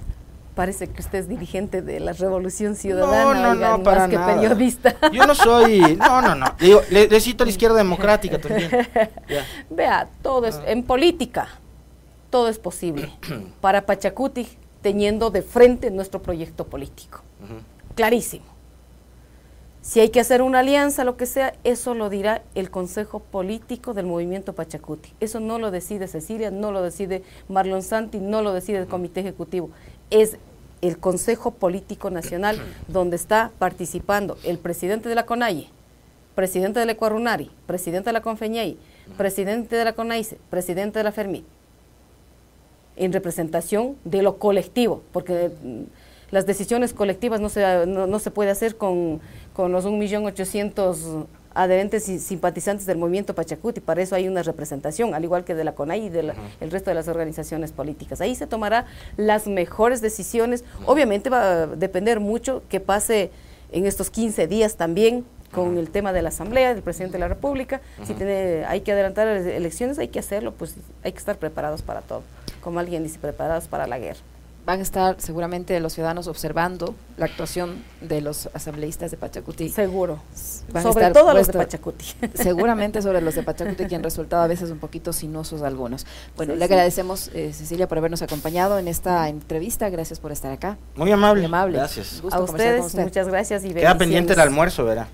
Parece 0.54 0.88
que 0.88 1.02
usted 1.02 1.18
es 1.18 1.28
dirigente 1.28 1.82
de 1.82 2.00
la 2.00 2.14
Revolución 2.14 2.76
Ciudadana, 2.76 3.34
no, 3.34 3.54
no, 3.54 3.76
no, 3.76 3.84
para 3.84 4.08
más 4.08 4.10
que 4.10 4.18
periodista. 4.18 4.96
Yo 5.12 5.26
no 5.26 5.34
soy, 5.34 5.96
no, 5.96 6.22
no, 6.22 6.34
no. 6.34 6.46
Digo, 6.58 6.80
le, 6.88 7.20
cito 7.20 7.44
a 7.44 7.46
la 7.46 7.50
izquierda 7.50 7.76
democrática 7.78 8.40
también. 8.40 8.70
Vea, 9.68 10.08
todo 10.22 10.46
es, 10.46 10.58
en 10.66 10.82
política, 10.82 11.48
todo 12.30 12.48
es 12.48 12.58
posible. 12.58 13.12
para 13.60 13.84
Pachacuti, 13.84 14.48
teniendo 14.80 15.28
de 15.28 15.42
frente 15.42 15.90
nuestro 15.90 16.22
proyecto 16.22 16.66
político. 16.66 17.25
Clarísimo. 17.94 18.44
Si 19.82 20.00
hay 20.00 20.08
que 20.08 20.18
hacer 20.18 20.42
una 20.42 20.60
alianza, 20.60 21.04
lo 21.04 21.16
que 21.16 21.26
sea, 21.26 21.54
eso 21.62 21.94
lo 21.94 22.10
dirá 22.10 22.42
el 22.56 22.70
Consejo 22.70 23.20
Político 23.20 23.94
del 23.94 24.06
Movimiento 24.06 24.52
Pachacuti. 24.52 25.12
Eso 25.20 25.38
no 25.38 25.60
lo 25.60 25.70
decide 25.70 26.08
Cecilia, 26.08 26.50
no 26.50 26.72
lo 26.72 26.82
decide 26.82 27.22
Marlon 27.48 27.82
Santi, 27.82 28.18
no 28.18 28.42
lo 28.42 28.52
decide 28.52 28.78
el 28.78 28.88
Comité 28.88 29.20
Ejecutivo. 29.20 29.70
Es 30.10 30.38
el 30.82 30.98
Consejo 30.98 31.52
Político 31.52 32.10
Nacional 32.10 32.60
donde 32.88 33.14
está 33.14 33.52
participando 33.58 34.36
el 34.42 34.58
presidente 34.58 35.08
de 35.08 35.14
la 35.14 35.24
CONAIE, 35.24 35.68
presidente 36.34 36.80
de 36.80 36.86
la 36.86 36.92
Ecuarunari, 36.92 37.50
presidente 37.66 38.08
de 38.08 38.14
la 38.14 38.22
Confeñay, 38.22 38.76
presidente 39.16 39.76
de 39.76 39.84
la 39.84 39.92
CONAICE, 39.92 40.36
presidente 40.50 40.98
de 40.98 41.04
la 41.04 41.12
FERMIT 41.12 41.44
en 42.96 43.12
representación 43.12 43.96
de 44.04 44.22
lo 44.22 44.38
colectivo, 44.38 45.02
porque 45.12 45.50
mm, 45.62 45.82
las 46.30 46.46
decisiones 46.46 46.92
colectivas 46.92 47.40
no 47.40 47.48
se, 47.48 47.86
no, 47.86 48.18
se 48.18 48.30
puede 48.30 48.50
hacer 48.50 48.76
con, 48.76 49.20
con 49.54 49.72
los 49.72 49.86
1.800.000 49.86 51.26
adherentes 51.54 52.08
y 52.10 52.18
simpatizantes 52.18 52.84
del 52.84 52.98
movimiento 52.98 53.34
Pachacuti, 53.34 53.80
para 53.80 54.02
eso 54.02 54.14
hay 54.14 54.28
una 54.28 54.42
representación, 54.42 55.14
al 55.14 55.24
igual 55.24 55.44
que 55.44 55.54
de 55.54 55.64
la 55.64 55.74
CONAI 55.74 56.06
y 56.06 56.08
del 56.10 56.34
resto 56.60 56.90
de 56.90 56.94
las 56.94 57.08
organizaciones 57.08 57.72
políticas. 57.72 58.20
Ahí 58.20 58.34
se 58.34 58.46
tomará 58.46 58.84
las 59.16 59.46
mejores 59.46 60.02
decisiones, 60.02 60.64
obviamente 60.84 61.30
va 61.30 61.62
a 61.62 61.66
depender 61.66 62.20
mucho 62.20 62.62
que 62.68 62.80
pase 62.80 63.30
en 63.72 63.86
estos 63.86 64.10
15 64.10 64.46
días 64.46 64.76
también 64.76 65.24
con 65.50 65.78
el 65.78 65.88
tema 65.88 66.12
de 66.12 66.20
la 66.20 66.28
Asamblea, 66.28 66.74
del 66.74 66.82
presidente 66.82 67.14
de 67.14 67.20
la 67.20 67.28
República, 67.28 67.80
si 68.04 68.12
tiene, 68.12 68.64
hay 68.66 68.82
que 68.82 68.92
adelantar 68.92 69.26
las 69.26 69.46
elecciones, 69.46 69.98
hay 69.98 70.08
que 70.08 70.18
hacerlo, 70.18 70.52
pues 70.52 70.74
hay 71.02 71.12
que 71.12 71.18
estar 71.18 71.38
preparados 71.38 71.80
para 71.80 72.02
todo 72.02 72.22
como 72.66 72.80
alguien 72.80 73.04
dice, 73.04 73.20
preparados 73.20 73.68
para 73.68 73.86
la 73.86 73.96
guerra. 73.96 74.18
Van 74.66 74.80
a 74.80 74.82
estar 74.82 75.14
seguramente 75.20 75.78
los 75.78 75.92
ciudadanos 75.92 76.26
observando 76.26 76.96
la 77.16 77.26
actuación 77.26 77.84
de 78.00 78.20
los 78.20 78.50
asambleístas 78.52 79.12
de 79.12 79.16
Pachacuti. 79.16 79.68
Seguro. 79.68 80.20
sobre 80.82 81.10
todo 81.12 81.32
los 81.34 81.46
de 81.46 81.52
Pachacuti. 81.52 82.04
Seguramente 82.34 83.00
sobre 83.00 83.20
los 83.20 83.36
de 83.36 83.44
Pachacuti, 83.44 83.86
que 83.86 83.94
han 83.94 84.02
resultado 84.02 84.42
a 84.42 84.48
veces 84.48 84.72
un 84.72 84.80
poquito 84.80 85.12
sinuosos 85.12 85.62
algunos. 85.62 86.04
Bueno, 86.36 86.56
le 86.56 86.64
agradecemos, 86.64 87.30
eh, 87.32 87.52
Cecilia, 87.52 87.86
por 87.86 87.98
habernos 87.98 88.22
acompañado 88.22 88.80
en 88.80 88.88
esta 88.88 89.28
entrevista. 89.28 89.88
Gracias 89.88 90.18
por 90.18 90.32
estar 90.32 90.50
acá. 90.50 90.76
Muy 90.96 91.12
amable. 91.12 91.42
Muy 91.42 91.46
amable. 91.46 91.78
Gracias. 91.78 92.20
a 92.28 92.40
ustedes, 92.40 92.92
muchas 92.96 93.28
gracias. 93.28 93.64
Y 93.64 93.72
Queda 93.72 93.96
pendiente 93.96 94.32
el 94.32 94.40
almuerzo, 94.40 94.84
¿verdad? 94.84 95.06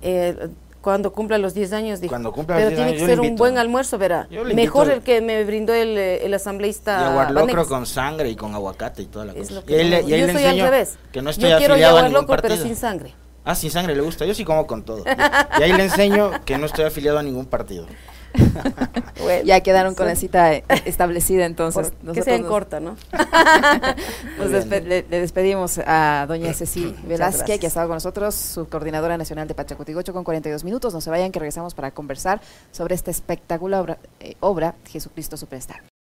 Eh, 0.00 0.48
cuando 0.84 1.12
cumpla 1.14 1.38
los 1.38 1.54
10 1.54 1.72
años, 1.72 2.00
dijo. 2.02 2.10
Cuando 2.10 2.30
cumpla 2.30 2.56
Pero 2.56 2.76
tiene 2.76 2.92
que 2.92 3.06
ser 3.06 3.18
un 3.18 3.36
buen 3.36 3.56
almuerzo, 3.56 3.96
verá. 3.96 4.28
Mejor 4.54 4.90
el 4.90 5.00
que 5.00 5.22
me 5.22 5.42
brindó 5.42 5.72
el, 5.72 5.96
el 5.96 6.34
asambleísta. 6.34 7.00
Yaguarlocro 7.00 7.66
con 7.66 7.86
sangre 7.86 8.28
y 8.28 8.36
con 8.36 8.54
aguacate 8.54 9.00
y 9.02 9.06
toda 9.06 9.24
la 9.24 9.32
cosa. 9.32 9.62
y 9.66 9.74
ahí 9.74 9.88
le, 9.88 10.04
yo 10.04 10.32
soy 10.32 10.44
al 10.44 10.60
revés. 10.60 10.98
Que 11.10 11.22
no 11.22 11.30
estoy 11.30 11.50
yo 11.50 11.56
quiero 11.56 11.76
yaguarlocro, 11.78 12.36
pero 12.42 12.56
sin 12.58 12.76
sangre. 12.76 13.14
Ah, 13.46 13.54
sin 13.54 13.70
sangre 13.70 13.94
le 13.94 14.02
gusta. 14.02 14.26
Yo 14.26 14.34
sí 14.34 14.44
como 14.44 14.66
con 14.66 14.82
todo. 14.82 15.04
y 15.58 15.62
ahí 15.62 15.72
le 15.72 15.84
enseño 15.84 16.32
que 16.44 16.58
no 16.58 16.66
estoy 16.66 16.84
afiliado 16.84 17.18
a 17.18 17.22
ningún 17.22 17.46
partido. 17.46 17.86
ya 19.44 19.60
quedaron 19.60 19.94
con 19.94 20.06
la 20.06 20.16
cita 20.16 20.54
eh, 20.54 20.64
establecida 20.84 21.46
entonces. 21.46 21.92
que 22.12 22.22
sea 22.22 22.36
en 22.36 22.44
corta, 22.44 22.80
¿no? 22.80 22.96
le, 24.84 25.02
despedimos 25.02 25.78
a 25.86 26.26
doña 26.28 26.52
Ceci 26.52 26.94
Velázquez, 27.06 27.60
que 27.60 27.66
ha 27.66 27.68
estado 27.68 27.88
con 27.88 27.96
nosotros, 27.96 28.34
su 28.34 28.68
coordinadora 28.68 29.16
nacional 29.16 29.48
de 29.48 29.54
Pachacutigocho 29.54 30.12
con 30.12 30.24
42 30.24 30.64
minutos. 30.64 30.94
No 30.94 31.00
se 31.00 31.10
vayan, 31.10 31.32
que 31.32 31.38
regresamos 31.38 31.74
para 31.74 31.90
conversar 31.92 32.40
sobre 32.72 32.94
esta 32.94 33.10
espectacular 33.10 33.80
obra, 33.80 33.98
eh, 34.20 34.34
obra 34.40 34.74
Jesucristo 34.86 35.36
Superstar. 35.36 35.93